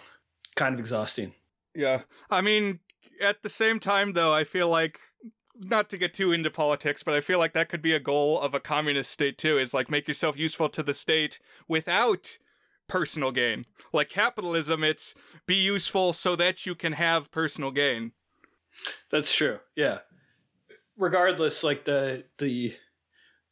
[0.56, 1.34] kind of exhausting.
[1.74, 2.02] Yeah.
[2.30, 2.80] I mean,
[3.22, 5.00] at the same time, though, I feel like,
[5.58, 8.40] not to get too into politics, but I feel like that could be a goal
[8.40, 12.38] of a communist state, too, is like make yourself useful to the state without
[12.88, 13.66] personal gain.
[13.94, 18.12] Like capitalism, it's be useful so that you can have personal gain.
[19.10, 19.60] That's true.
[19.76, 20.00] Yeah.
[20.98, 22.76] Regardless, like the the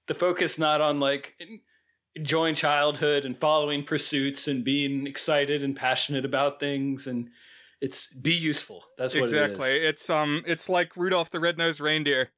[0.07, 1.35] the focus not on like
[2.15, 7.29] enjoying childhood and following pursuits and being excited and passionate about things and
[7.83, 8.85] it's be useful.
[8.97, 9.71] That's what exactly.
[9.71, 9.89] it is.
[9.89, 12.31] It's um it's like Rudolph the Red-Nosed Reindeer.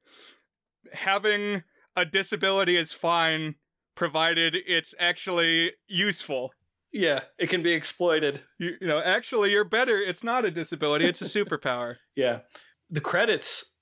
[0.92, 1.62] Having
[1.94, 3.54] a disability is fine
[3.94, 6.52] provided it's actually useful.
[6.92, 8.42] Yeah, it can be exploited.
[8.58, 9.98] You, you know, actually you're better.
[9.98, 11.96] It's not a disability, it's a superpower.
[12.16, 12.40] Yeah.
[12.88, 13.74] The credits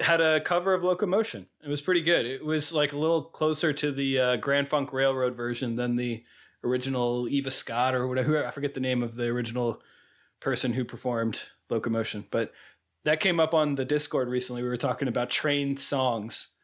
[0.00, 1.46] had a cover of Locomotion.
[1.64, 2.26] It was pretty good.
[2.26, 6.24] It was like a little closer to the uh, Grand Funk Railroad version than the
[6.62, 8.44] original Eva Scott or whatever.
[8.44, 9.80] I forget the name of the original
[10.42, 12.52] person who performed Locomotion, but
[13.04, 14.62] that came up on the Discord recently.
[14.62, 16.54] We were talking about train songs,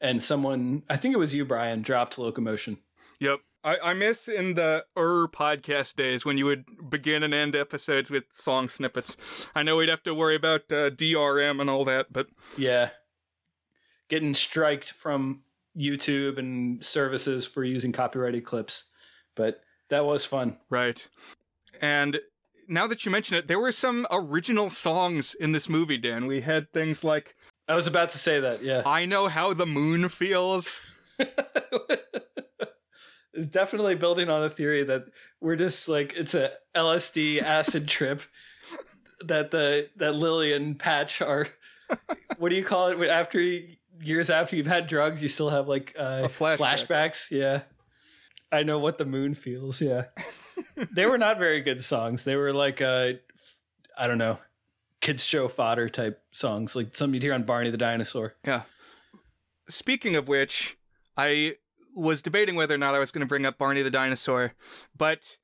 [0.00, 2.78] and someone, I think it was you, Brian, dropped Locomotion.
[3.20, 3.40] Yep.
[3.64, 8.10] I, I miss in the er podcast days when you would begin and end episodes
[8.10, 9.16] with song snippets.
[9.54, 12.90] I know we'd have to worry about uh, DRM and all that, but Yeah.
[14.08, 15.42] Getting striked from
[15.76, 18.86] YouTube and services for using copyrighted clips.
[19.34, 19.60] But
[19.90, 20.58] that was fun.
[20.70, 21.06] right.
[21.80, 22.20] And
[22.68, 26.26] now that you mention it, there were some original songs in this movie, Dan.
[26.26, 27.34] We had things like
[27.66, 28.82] I was about to say that, yeah.
[28.86, 30.80] I Know How the Moon Feels.
[33.50, 35.04] Definitely building on the theory that
[35.40, 38.22] we're just like it's a LSD acid trip
[39.24, 41.48] that the that Lily and Patch are
[42.38, 43.40] what do you call it after
[44.00, 46.58] years after you've had drugs you still have like uh, flashback.
[46.58, 47.62] flashbacks yeah
[48.50, 50.04] I know what the moon feels yeah
[50.92, 53.12] they were not very good songs they were like uh
[53.96, 54.38] I don't know
[55.00, 58.62] kids show fodder type songs like some you'd hear on Barney the dinosaur Yeah.
[59.68, 60.78] Speaking of which,
[61.14, 61.56] I
[61.94, 64.54] was debating whether or not I was going to bring up Barney the dinosaur,
[64.96, 65.36] but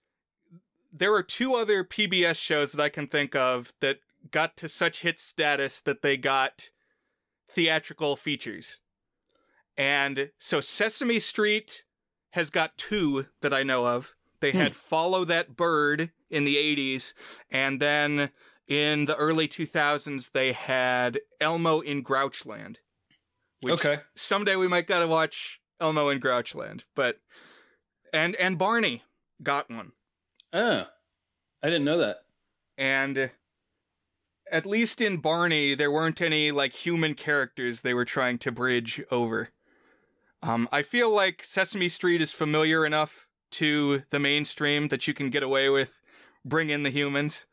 [0.90, 3.98] there are two other PBS shows that I can think of that
[4.30, 6.70] got to such hit status that they got
[7.50, 8.78] theatrical features.
[9.76, 11.84] And so Sesame Street
[12.30, 14.14] has got two that I know of.
[14.44, 14.58] They Hmm.
[14.58, 17.14] had Follow That Bird in the 80s,
[17.48, 18.30] and then
[18.68, 22.76] in the early 2000s, they had Elmo in Grouchland.
[23.62, 27.20] Which okay someday we might gotta watch Elmo in Grouchland, but
[28.12, 29.02] and and Barney
[29.42, 29.92] got one,
[30.52, 30.88] oh
[31.62, 32.18] I didn't know that
[32.76, 33.30] and
[34.52, 39.02] at least in Barney there weren't any like human characters they were trying to bridge
[39.10, 39.48] over.
[40.42, 45.30] Um, I feel like Sesame Street is familiar enough to the mainstream that you can
[45.30, 46.00] get away with
[46.44, 47.46] bring in the humans.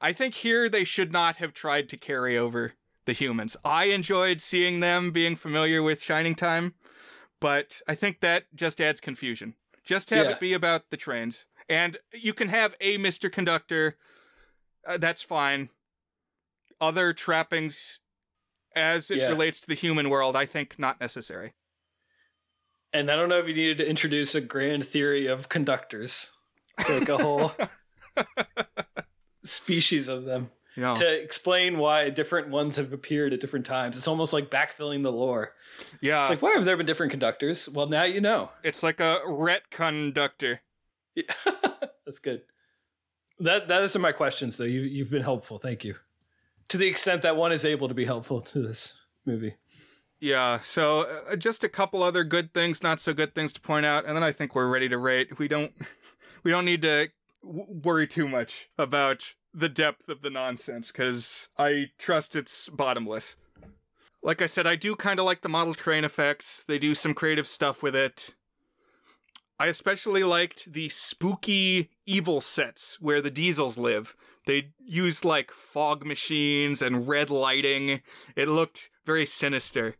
[0.00, 2.72] I think here they should not have tried to carry over
[3.04, 3.56] the humans.
[3.64, 6.74] I enjoyed seeing them being familiar with Shining Time,
[7.40, 9.54] but I think that just adds confusion.
[9.84, 10.32] Just have Yeah.
[10.32, 11.46] it be about the trains.
[11.68, 13.30] And you can have a Mr.
[13.30, 13.96] Conductor,
[14.86, 15.68] uh, that's fine.
[16.80, 18.00] Other trappings
[18.74, 19.28] as it Yeah.
[19.28, 21.52] relates to the human world, I think not necessary.
[22.94, 26.30] And I don't know if you needed to introduce a grand theory of conductors.
[26.78, 27.52] It's like a whole
[29.44, 30.94] species of them Yeah.
[30.94, 33.96] to explain why different ones have appeared at different times.
[33.96, 35.54] It's almost like backfilling the lore.
[36.00, 36.22] yeah.
[36.22, 37.68] It's like, why have there been different conductors?
[37.68, 38.50] Well, now you know.
[38.62, 40.60] It's like a ret conductor.
[41.14, 41.24] Yeah.
[42.06, 42.42] That's good.
[43.40, 44.64] That those are my questions, though.
[44.64, 45.58] You you've been helpful.
[45.58, 45.96] Thank you.
[46.68, 49.54] To the extent that one is able to be helpful to this movie.
[50.24, 53.84] Yeah, so uh, just a couple other good things, not so good things to point
[53.84, 55.38] out, and then I think we're ready to rate.
[55.38, 55.70] We don't,
[56.42, 57.08] we don't need to
[57.42, 63.36] w- worry too much about the depth of the nonsense because I trust it's bottomless.
[64.22, 66.64] Like I said, I do kind of like the model train effects.
[66.66, 68.32] They do some creative stuff with it.
[69.60, 74.16] I especially liked the spooky evil sets where the diesels live.
[74.46, 78.00] They used like fog machines and red lighting.
[78.36, 79.96] It looked very sinister.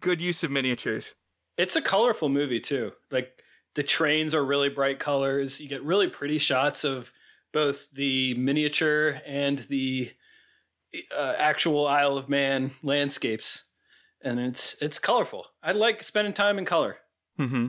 [0.00, 1.14] Good use of miniatures.
[1.56, 2.92] It's a colorful movie too.
[3.10, 3.42] Like
[3.74, 5.60] the trains are really bright colors.
[5.60, 7.12] You get really pretty shots of
[7.52, 10.12] both the miniature and the
[11.16, 13.64] uh, actual Isle of Man landscapes,
[14.22, 15.46] and it's it's colorful.
[15.62, 16.96] I like spending time in color.
[17.38, 17.68] Mm-hmm.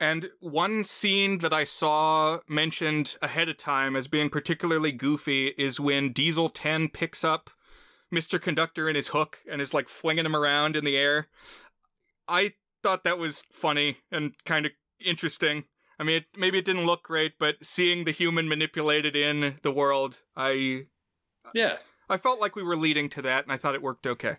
[0.00, 5.78] And one scene that I saw mentioned ahead of time as being particularly goofy is
[5.78, 7.50] when Diesel 10 picks up
[8.14, 8.40] Mr.
[8.40, 11.28] Conductor in his hook and is like flinging him around in the air.
[12.28, 14.72] I thought that was funny and kind of
[15.04, 15.64] interesting.
[15.98, 19.72] I mean, it, maybe it didn't look great, but seeing the human manipulated in the
[19.72, 20.86] world, I
[21.52, 21.76] Yeah,
[22.08, 24.36] I felt like we were leading to that, and I thought it worked okay.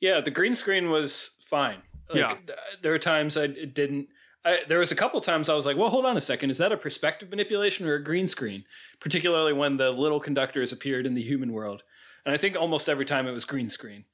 [0.00, 0.20] yeah.
[0.20, 1.82] The green screen was fine.
[2.08, 2.36] Like, Yeah.
[2.82, 4.08] there were times I didn't.
[4.44, 6.50] I, there was a couple times I was like, "Well, hold on a second.
[6.50, 8.64] Is that a perspective manipulation or a green screen?"
[9.00, 11.82] Particularly when the little conductors appeared in the human world,
[12.24, 14.04] and I think almost every time it was green screen,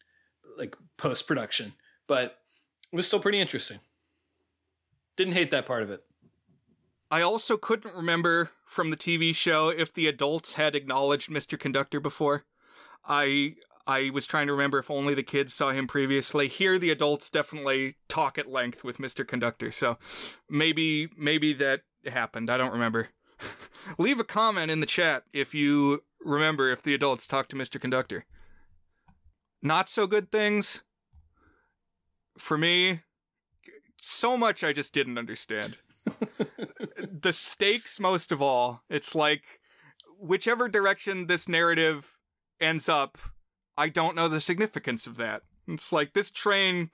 [0.56, 1.74] like post production.
[2.06, 2.38] But
[2.92, 3.78] it was still pretty interesting.
[5.16, 6.02] Didn't hate that part of it.
[7.10, 11.58] I also couldn't remember from the TV show if the adults had acknowledged Mr.
[11.58, 12.44] Conductor before.
[13.06, 13.56] I
[13.86, 16.48] I was trying to remember if only the kids saw him previously.
[16.48, 19.26] Here the adults definitely talk at length with Mr.
[19.26, 19.70] Conductor.
[19.70, 19.98] So
[20.48, 22.50] maybe maybe that happened.
[22.50, 23.10] I don't remember.
[23.98, 27.80] Leave a comment in the chat if you remember if the adults talk to Mr.
[27.80, 28.24] Conductor.
[29.62, 30.82] Not so good things
[32.38, 33.00] for me
[34.00, 35.78] so much I just didn't understand
[37.22, 39.60] the stakes most of all it's like
[40.18, 42.16] whichever direction this narrative
[42.60, 43.18] ends up
[43.76, 46.90] i don't know the significance of that it's like this train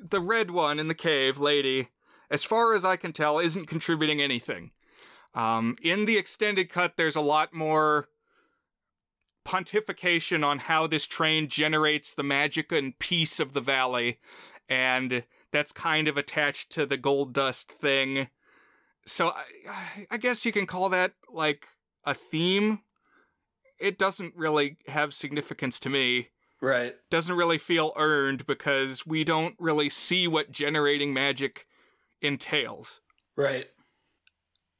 [0.00, 1.90] the red one in the cave lady
[2.30, 4.72] as far as i can tell isn't contributing anything
[5.36, 8.08] um, in the extended cut there's a lot more
[9.46, 14.18] pontification on how this train generates the magic and peace of the valley
[14.68, 15.22] and
[15.52, 18.28] that's kind of attached to the gold dust thing.
[19.06, 21.66] So I, I guess you can call that like
[22.04, 22.80] a theme.
[23.78, 26.28] It doesn't really have significance to me.
[26.60, 26.94] Right.
[27.10, 31.66] Doesn't really feel earned because we don't really see what generating magic
[32.20, 33.00] entails.
[33.36, 33.66] Right.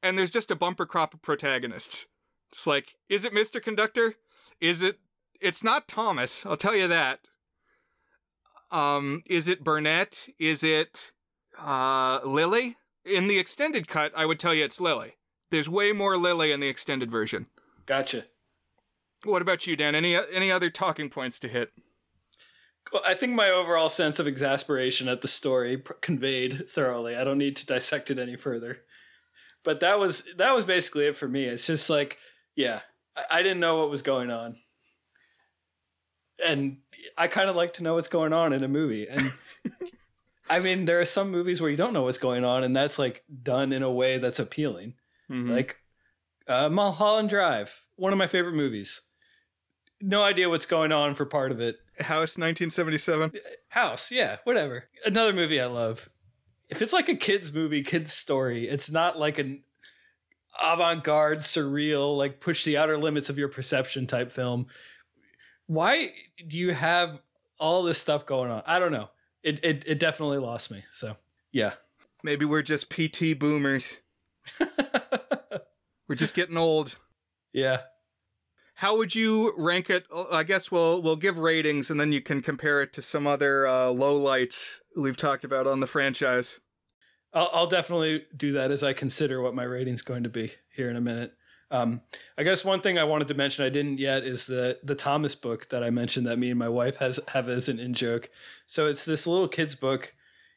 [0.07, 2.07] And there's just a bumper crop of protagonists.
[2.49, 3.61] It's like, is it Mr.
[3.61, 4.15] Conductor?
[4.61, 4.99] Is it
[5.41, 7.19] it's not Thomas, I'll tell you that.
[8.71, 10.29] Um, is it Burnett?
[10.39, 11.11] Is it
[11.59, 12.77] uh Lily?
[13.03, 15.17] In the extended cut, I would tell you it's Lily.
[15.51, 17.47] There's way more Lily in the extended version.
[17.85, 18.23] Gotcha.
[19.25, 19.93] What about you, Dan?
[19.93, 21.71] Any any other talking points to hit?
[22.93, 27.17] Well, I think my overall sense of exasperation at the story conveyed thoroughly.
[27.17, 28.83] I don't need to dissect it any further.
[29.67, 31.43] But that was that was basically it for me.
[31.43, 32.17] It's just like,
[32.55, 32.79] yeah,
[33.17, 34.55] I, I didn't know what was going on,
[36.45, 36.77] and
[37.17, 39.09] I kind of like to know what's going on in a movie.
[39.09, 39.33] And
[40.49, 42.97] I mean, there are some movies where you don't know what's going on, and that's
[42.97, 44.93] like done in a way that's appealing.
[45.29, 45.49] Mhm.
[45.49, 45.75] Like
[46.47, 49.01] uh, Mulholland Drive, one of my favorite movies.
[49.99, 51.75] No idea what's going on for part of it.
[51.99, 53.33] House 1977.
[53.67, 54.85] House, yeah, whatever.
[55.05, 56.07] Another movie I love.
[56.69, 59.63] If it's like a kids movie, kids story, it's not like an
[60.61, 64.67] avant-garde, surreal, like push the outer limits of your perception type film.
[65.67, 66.11] Why
[66.45, 67.19] do you have
[67.59, 68.63] all this stuff going on?
[68.65, 69.09] I don't know.
[69.43, 70.83] It it, it definitely lost me.
[70.91, 71.15] So
[71.51, 71.73] yeah,
[72.23, 73.97] Maybe we're just PT boomers.
[76.07, 76.97] we're just getting old.
[77.53, 77.81] Yeah.
[78.77, 80.05] How would you rank it?
[80.13, 83.25] Uh, I guess we'll we'll give ratings and then you can compare it to some
[83.25, 86.59] other uh, lowlights we've talked about on the franchise.
[87.33, 90.91] I'll, I'll definitely do that as I consider what my rating's going to be here
[90.91, 91.33] in a minute.
[91.71, 92.01] Um,
[92.37, 95.33] I guess one thing I wanted to mention I didn't yet is the the Thomas
[95.33, 98.29] book that I mentioned that me and my wife has have as an in joke.
[98.67, 100.13] So it's this little kid's book.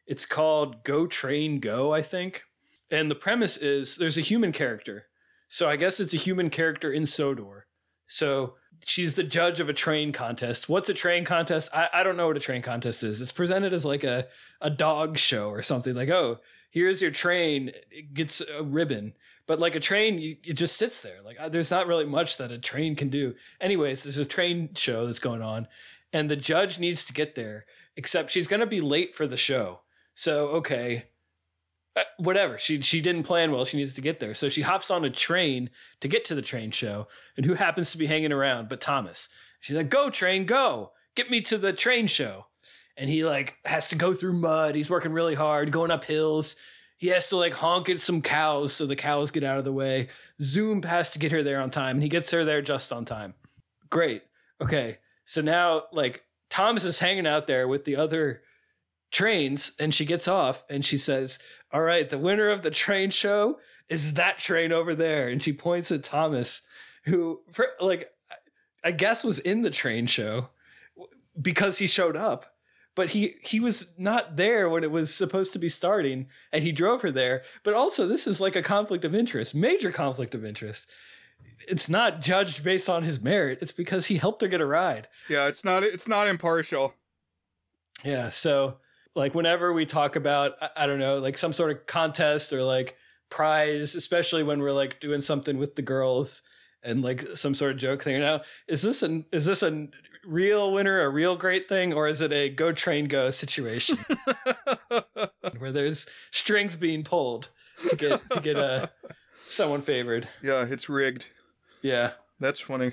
[0.07, 2.43] It's called Go Train Go, I think.
[2.91, 5.05] And the premise is there's a human character.
[5.49, 7.67] So I guess it's a human character in Sodor
[8.11, 8.55] so
[8.85, 10.69] she's the judge of a train contest.
[10.69, 11.71] What's a train contest?
[11.73, 13.21] I, I don't know what a train contest is.
[13.21, 14.27] It's presented as like a,
[14.61, 17.71] a dog show or something like, oh, here's your train.
[17.91, 19.15] It gets a ribbon.
[19.47, 21.23] But like a train, you, it just sits there.
[21.25, 23.35] Like uh, there's not really much that a train can do.
[23.61, 25.69] Anyways, there's a train show that's going on,
[26.13, 27.65] and the judge needs to get there.
[27.97, 29.81] Except she's gonna be late for the show.
[30.15, 31.07] So okay,
[31.97, 32.57] Uh, whatever.
[32.59, 33.65] She she didn't plan well.
[33.65, 36.43] She needs to get there, so she hops on a train to get to the
[36.43, 37.09] train show.
[37.37, 39.29] And who happens to be hanging around but Thomas?
[39.61, 40.93] She's like, "Go train, go!
[41.17, 42.47] Get me to the train show."
[42.97, 44.77] And he like has to go through mud.
[44.77, 46.57] He's working really hard, going up hills.
[46.97, 49.73] He has to like honk at some cows so the cows get out of the
[49.73, 50.09] way.
[50.41, 53.05] Zoom past to get her there on time, and he gets her there just on
[53.05, 53.35] time.
[53.89, 54.23] Great.
[54.61, 58.43] Okay, so now like Thomas is hanging out there with the other
[59.11, 61.39] trains and she gets off and she says,
[61.73, 63.59] All right, the winner of the train show
[63.89, 65.29] is that train over there.
[65.29, 66.67] And she points at Thomas,
[67.05, 67.41] who,
[67.81, 68.11] like,
[68.83, 70.51] I guess was in the train show
[71.41, 72.55] because he showed up.
[72.97, 76.73] But he he was not there when it was supposed to be starting, and he
[76.73, 77.43] drove her there.
[77.63, 80.91] But also, this is like a conflict of interest, major conflict of interest.
[81.69, 85.07] It's not judged based on his merit; it's because he helped her get a ride.
[85.29, 86.95] Yeah, it's not it's not impartial.
[88.05, 88.79] Yeah, so
[89.15, 92.97] like whenever we talk about I, don't know like some sort of contest or like
[93.29, 96.43] prize especially when we're like doing something with the girls
[96.83, 99.89] and like some sort of joke thing now is this an is this a
[100.25, 103.99] real winner a real great thing or is it a go train go situation
[105.59, 107.49] where there's strings being pulled
[107.89, 108.87] to get to get a uh,
[109.49, 110.29] someone favored?
[110.43, 111.29] Yeah it's rigged.
[111.83, 112.13] Yeah.
[112.39, 112.93] That's funny.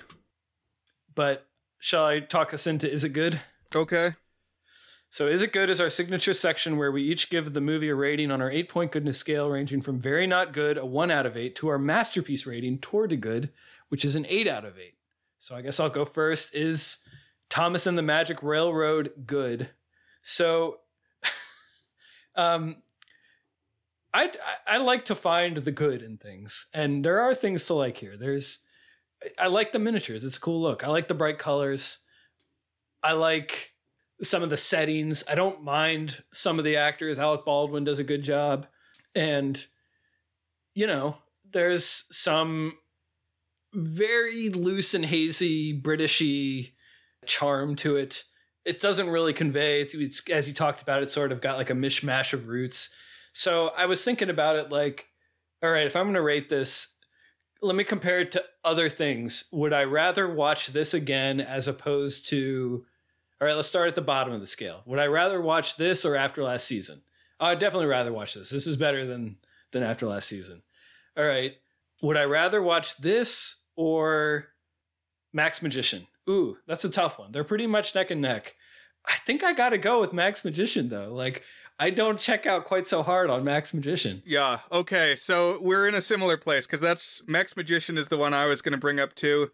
[1.14, 1.46] But
[1.80, 3.42] shall i talk us into is it good?
[3.76, 4.14] Okay
[5.10, 7.96] so, Is It Good is our signature section where we each give the movie a
[7.96, 11.26] rating on our eight point goodness scale, ranging from very not good, a one out
[11.26, 13.50] of eight, to our masterpiece rating, toward to good,
[13.88, 14.96] which is an eight out of eight.
[15.40, 16.54] So, I guess I'll go first.
[16.54, 17.00] Is
[17.50, 19.70] Thomas and the Magic Railroad good?
[20.22, 20.80] So,
[22.36, 22.84] um,
[24.14, 24.32] I,
[24.68, 28.18] I like to find the good in things, and there are things to like here.
[28.18, 28.66] There's,
[29.40, 30.84] I like the miniatures; it's a cool look.
[30.84, 32.00] I like the bright colors.
[33.02, 33.74] I like
[34.22, 35.24] some of the settings.
[35.30, 37.20] I don't mind some of the actors.
[37.20, 38.68] Alec Baldwin does a good job.
[39.14, 39.66] And,
[40.74, 41.18] you know,
[41.52, 42.78] there's some
[43.74, 46.74] very loose and hazy Britishy
[47.26, 48.24] charm to it.
[48.66, 51.70] It doesn't really convey, it's, it's, as you talked about, it sort of got like
[51.70, 52.94] a mishmash of roots.
[53.34, 55.08] So I was thinking about it like,
[55.64, 56.96] all right, if I'm going to rate this,
[57.62, 59.46] let me compare it to other things.
[59.52, 62.86] Would I rather watch this again as opposed to
[63.40, 64.82] all right, let's start at the bottom of the scale.
[64.86, 67.02] Would I rather watch this or After Last Season?
[67.40, 68.50] I'd definitely rather watch this.
[68.50, 69.38] This is better than
[69.72, 70.64] than After Last Season.
[71.16, 71.54] All right.
[72.02, 74.48] Would I rather watch this or
[75.34, 76.08] Max Magician?
[76.30, 77.32] Ooh, that's a tough one.
[77.32, 78.56] They're pretty much neck and neck.
[79.06, 81.14] I think I got to go with Max Magician though.
[81.14, 81.44] Like
[81.80, 84.24] I don't check out quite so hard on Max Magician.
[84.26, 84.60] Yeah.
[84.72, 85.16] Okay.
[85.16, 88.62] So we're in a similar place because that's Max Magician is the one I was
[88.62, 89.52] going to bring up too.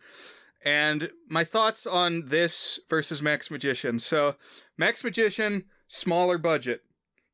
[0.65, 3.99] And my thoughts on this versus Max Magician.
[3.99, 4.35] So,
[4.77, 6.81] Max Magician, smaller budget,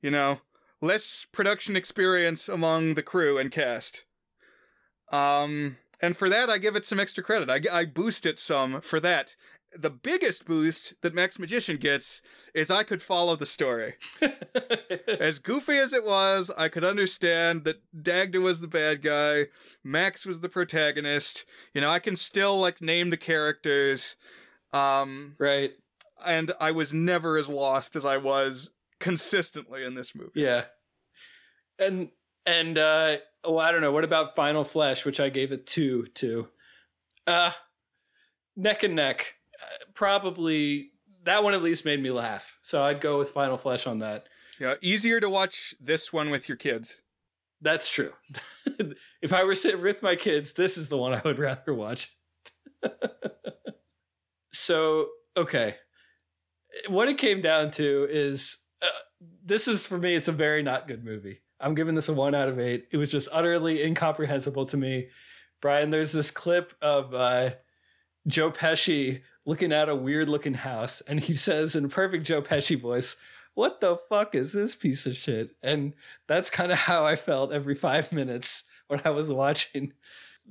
[0.02, 0.42] you know,
[0.82, 4.06] less production experience among the crew and cast.
[5.12, 7.50] Um, and for that, I give it some extra credit.
[7.50, 9.36] I, I boost it some for that
[9.78, 12.22] the biggest boost that Max Magician gets
[12.54, 13.96] is I could follow the story.
[15.20, 19.46] as goofy as it was, I could understand that Dagda was the bad guy,
[19.84, 21.46] Max was the protagonist.
[21.74, 24.16] You know, I can still like name the characters.
[24.74, 25.72] Um right.
[26.26, 30.32] And I was never as lost as I was consistently in this movie.
[30.42, 30.66] Yeah.
[31.78, 32.10] And
[32.46, 36.08] and uh oh, I don't know, what about Final Flesh, which I gave it 2
[36.16, 36.50] to.
[37.28, 37.52] Uh
[38.56, 39.36] neck and neck
[40.00, 40.92] probably
[41.26, 42.58] that one at least made me laugh.
[42.62, 44.30] So I'd go with Final Flesh on that.
[44.58, 47.02] Yeah, easier to watch this one with your kids.
[47.60, 48.14] That's true.
[49.22, 52.16] if I were sitting with my kids, this is the one I would rather watch.
[54.54, 55.76] so, okay.
[56.88, 58.88] What it came down to is uh,
[59.44, 61.42] this is for me, it's a very not good movie.
[61.60, 62.88] I'm giving this a one out of eight.
[62.94, 65.10] It was just utterly incomprehensible to me.
[65.62, 67.50] Brian, there's this clip of uh,
[68.28, 72.42] Joe Pesci looking at a weird looking house, and he says in a perfect Joe
[72.42, 73.18] Pesci voice,
[73.56, 75.56] What the fuck is this piece of shit?
[75.64, 75.94] And
[76.28, 79.94] that's kind of how I felt every five minutes when I was watching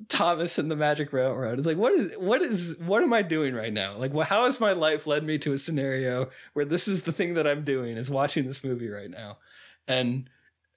[0.09, 1.59] Thomas and the Magic Railroad.
[1.59, 3.97] It's like, what is, what is, what am I doing right now?
[3.97, 7.35] Like, how has my life led me to a scenario where this is the thing
[7.35, 9.39] that I'm doing is watching this movie right now?
[9.87, 10.29] And,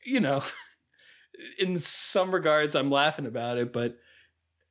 [0.03, 0.43] you know,
[1.59, 3.97] in some regards, I'm laughing about it, but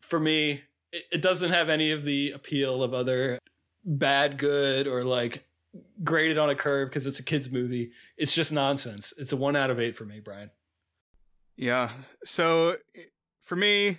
[0.00, 3.38] for me, it, it doesn't have any of the appeal of other
[3.84, 5.44] bad, good, or like
[6.02, 7.90] graded on a curve because it's a kid's movie.
[8.16, 9.12] It's just nonsense.
[9.18, 10.50] It's a one out of eight for me, Brian.
[11.56, 11.90] Yeah.
[12.24, 12.76] So
[13.40, 13.98] for me,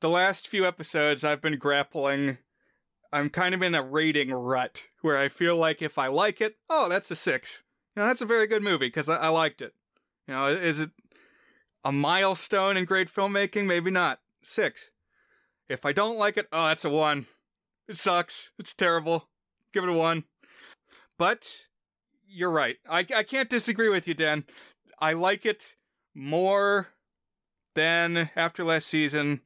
[0.00, 2.38] the last few episodes I've been grappling.
[3.12, 6.56] I'm kind of in a rating rut where I feel like if I like it,
[6.68, 7.64] oh, that's a six.
[7.96, 9.74] You know, that's a very good movie because I, I liked it.
[10.28, 10.90] You know, is it
[11.84, 13.66] a milestone in great filmmaking?
[13.66, 14.20] Maybe not.
[14.42, 14.90] Six.
[15.70, 17.26] If I don't like it, oh, that's a one.
[17.88, 18.52] It sucks.
[18.58, 19.28] It's terrible.
[19.72, 20.24] Give it a one.
[21.18, 21.66] But
[22.28, 22.76] you're right.
[22.88, 24.44] I, I can't disagree with you, Dan.
[24.98, 25.76] I like it
[26.14, 26.88] more
[27.74, 29.40] than after last season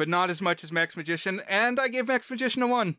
[0.00, 2.96] but not as much as Max Magician, and I give Max Magician a one.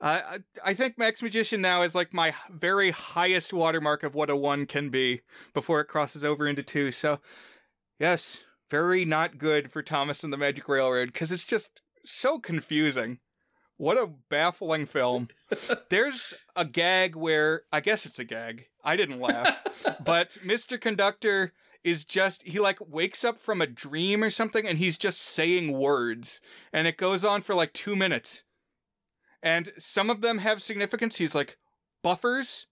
[0.00, 4.34] Uh, I think Max Magician now is like my very highest watermark of what a
[4.34, 5.20] one can be
[5.54, 6.90] before it crosses over into two.
[6.90, 7.20] So,
[8.00, 8.42] yes,
[8.72, 13.18] very not good for Thomas and the Magic Railroad because it's just so confusing.
[13.76, 15.28] What a baffling film.
[15.90, 18.66] There's a gag where I guess it's a gag.
[18.82, 19.62] I didn't laugh,
[20.04, 20.80] but Mr.
[20.80, 21.52] Conductor
[21.84, 25.72] is just he like wakes up from a dream or something and he's just saying
[25.72, 26.40] words
[26.72, 28.44] and it goes on for like 2 minutes.
[29.42, 31.16] And some of them have significance.
[31.16, 31.58] He's like
[32.02, 32.66] buffers,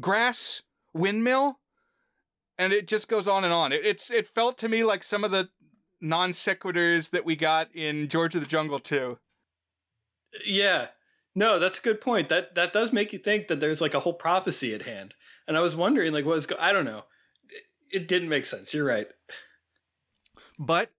[0.00, 1.58] grass, windmill,
[2.58, 3.72] and it just goes on and on.
[3.72, 5.48] It, it's it felt to me like some of the
[6.04, 9.18] non sequiturs that we got in George of the Jungle too.
[10.46, 10.88] Yeah.
[11.34, 12.28] No, that's a good point.
[12.28, 15.14] That that does make you think that there's like a whole prophecy at hand.
[15.48, 17.04] And I was wondering like what was go- I don't know
[17.94, 18.74] it didn't make sense.
[18.74, 19.06] You're right.
[20.58, 20.90] But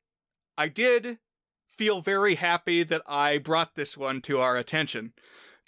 [0.58, 1.20] I did
[1.68, 5.12] feel very happy that I brought this one to our attention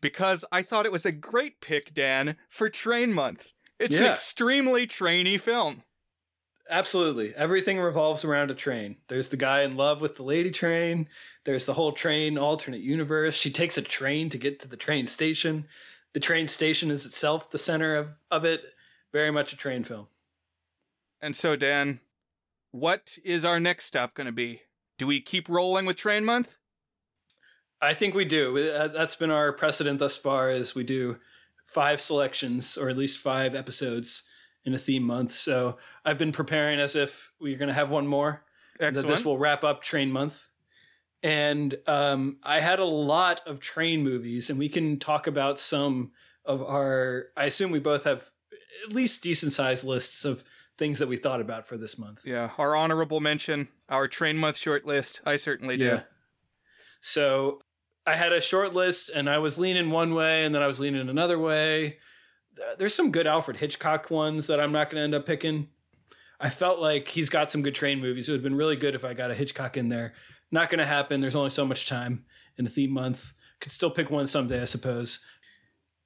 [0.01, 3.51] because I thought it was a great pick, Dan, for Train Month.
[3.77, 4.05] It's yeah.
[4.05, 5.83] an extremely trainy film.
[6.69, 7.33] Absolutely.
[7.35, 8.97] Everything revolves around a train.
[9.07, 11.07] There's the guy in love with the lady train.
[11.45, 13.35] There's the whole train alternate universe.
[13.35, 15.67] She takes a train to get to the train station.
[16.13, 18.73] The train station is itself the center of, of it.
[19.13, 20.07] Very much a train film.
[21.21, 22.01] And so, Dan,
[22.71, 24.61] what is our next stop going to be?
[24.97, 26.57] Do we keep rolling with Train Month?
[27.81, 28.57] I think we do.
[28.57, 30.51] Uh, that's been our precedent thus far.
[30.51, 31.19] Is we do
[31.63, 34.27] five selections or at least five episodes
[34.67, 35.31] in a theme month.
[35.31, 38.43] So I've been preparing as if we're going to have one more.
[38.79, 38.95] Excellent.
[38.95, 40.49] That this will wrap up Train Month.
[41.23, 46.11] And um, I had a lot of train movies, and we can talk about some
[46.45, 47.29] of our.
[47.35, 48.29] I assume we both have
[48.85, 50.43] at least decent sized lists of
[50.77, 52.21] things that we thought about for this month.
[52.23, 55.21] Yeah, our honorable mention, our train month short list.
[55.25, 55.85] I certainly do.
[55.85, 56.01] Yeah.
[57.01, 57.61] So
[58.05, 60.79] I had a short list, and I was leaning one way, and then I was
[60.79, 61.97] leaning another way.
[62.59, 65.69] Uh, there's some good Alfred Hitchcock ones that I'm not going to end up picking.
[66.39, 68.29] I felt like he's got some good train movies.
[68.29, 70.13] It would have been really good if I got a Hitchcock in there.
[70.51, 71.19] Not going to happen.
[71.19, 72.25] There's only so much time
[72.57, 73.33] in the theme month.
[73.59, 75.25] Could still pick one someday, I suppose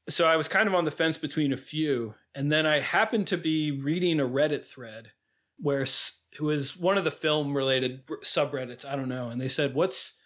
[0.09, 3.27] so I was kind of on the fence between a few, and then I happened
[3.27, 5.11] to be reading a Reddit thread
[5.57, 8.85] where it was one of the film related subreddits.
[8.85, 10.19] I don't know, and they said, "What's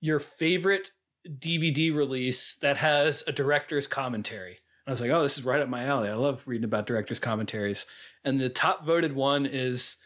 [0.00, 0.90] your favorite
[1.26, 5.68] DVD release that has a director's commentary?" I was like, "Oh, this is right up
[5.68, 6.08] my alley.
[6.08, 7.86] I love reading about directors' commentaries."
[8.24, 9.96] And the top voted one is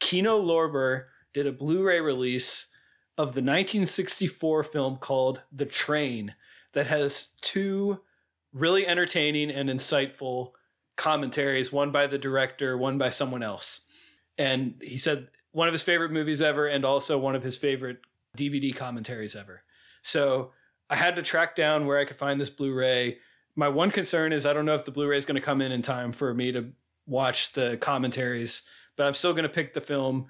[0.00, 2.66] Kino Lorber did a Blu-ray release
[3.18, 6.34] of the 1964 film called The Train
[6.72, 8.00] that has two
[8.52, 10.52] really entertaining and insightful
[10.96, 13.86] commentaries, one by the director, one by someone else.
[14.38, 17.98] And he said one of his favorite movies ever, and also one of his favorite
[18.36, 19.62] DVD commentaries ever.
[20.02, 20.52] So
[20.88, 23.18] I had to track down where I could find this Blu ray.
[23.56, 25.60] My one concern is I don't know if the Blu ray is going to come
[25.60, 26.72] in in time for me to
[27.06, 28.62] watch the commentaries,
[28.96, 30.26] but I'm still going to pick the film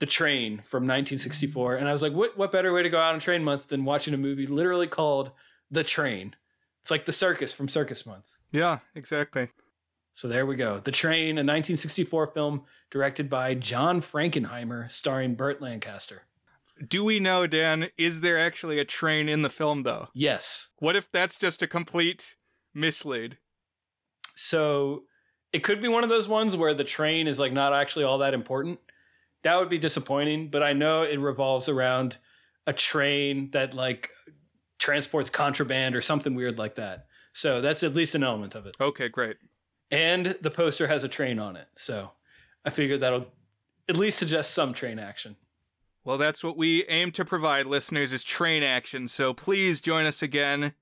[0.00, 1.76] The Train from 1964.
[1.76, 3.84] And I was like, what, what better way to go out on Train Month than
[3.84, 5.30] watching a movie literally called
[5.70, 6.34] The Train?
[6.80, 8.38] It's like the circus from Circus Month.
[8.52, 9.48] Yeah, exactly.
[10.12, 10.78] So there we go.
[10.78, 16.22] The Train, a 1964 film directed by John Frankenheimer, starring Burt Lancaster.
[16.86, 20.08] Do we know, Dan, is there actually a train in the film, though?
[20.12, 20.72] Yes.
[20.78, 22.36] What if that's just a complete
[22.74, 23.38] mislead?
[24.34, 25.04] So
[25.52, 28.18] it could be one of those ones where the train is like not actually all
[28.18, 28.80] that important.
[29.44, 30.48] that would be disappointing.
[30.48, 32.18] But I know it revolves around
[32.66, 34.10] a train that like
[34.78, 37.06] transports contraband or something weird like that.
[37.32, 38.76] So that's at least an element of it.
[38.80, 39.36] Okay, great.
[39.90, 41.68] And the poster has a train on it.
[41.76, 42.12] So
[42.64, 43.26] I figured that'll
[43.88, 45.36] at least suggest some train action.
[46.04, 49.08] Well, that's what we aim to provide listeners is train action.
[49.08, 50.74] So please join us again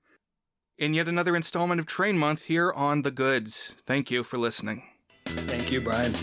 [0.77, 3.75] in yet another installment of Train Month here on The Goods.
[3.79, 4.83] Thank you for listening.
[5.25, 6.13] Thank you, Brian.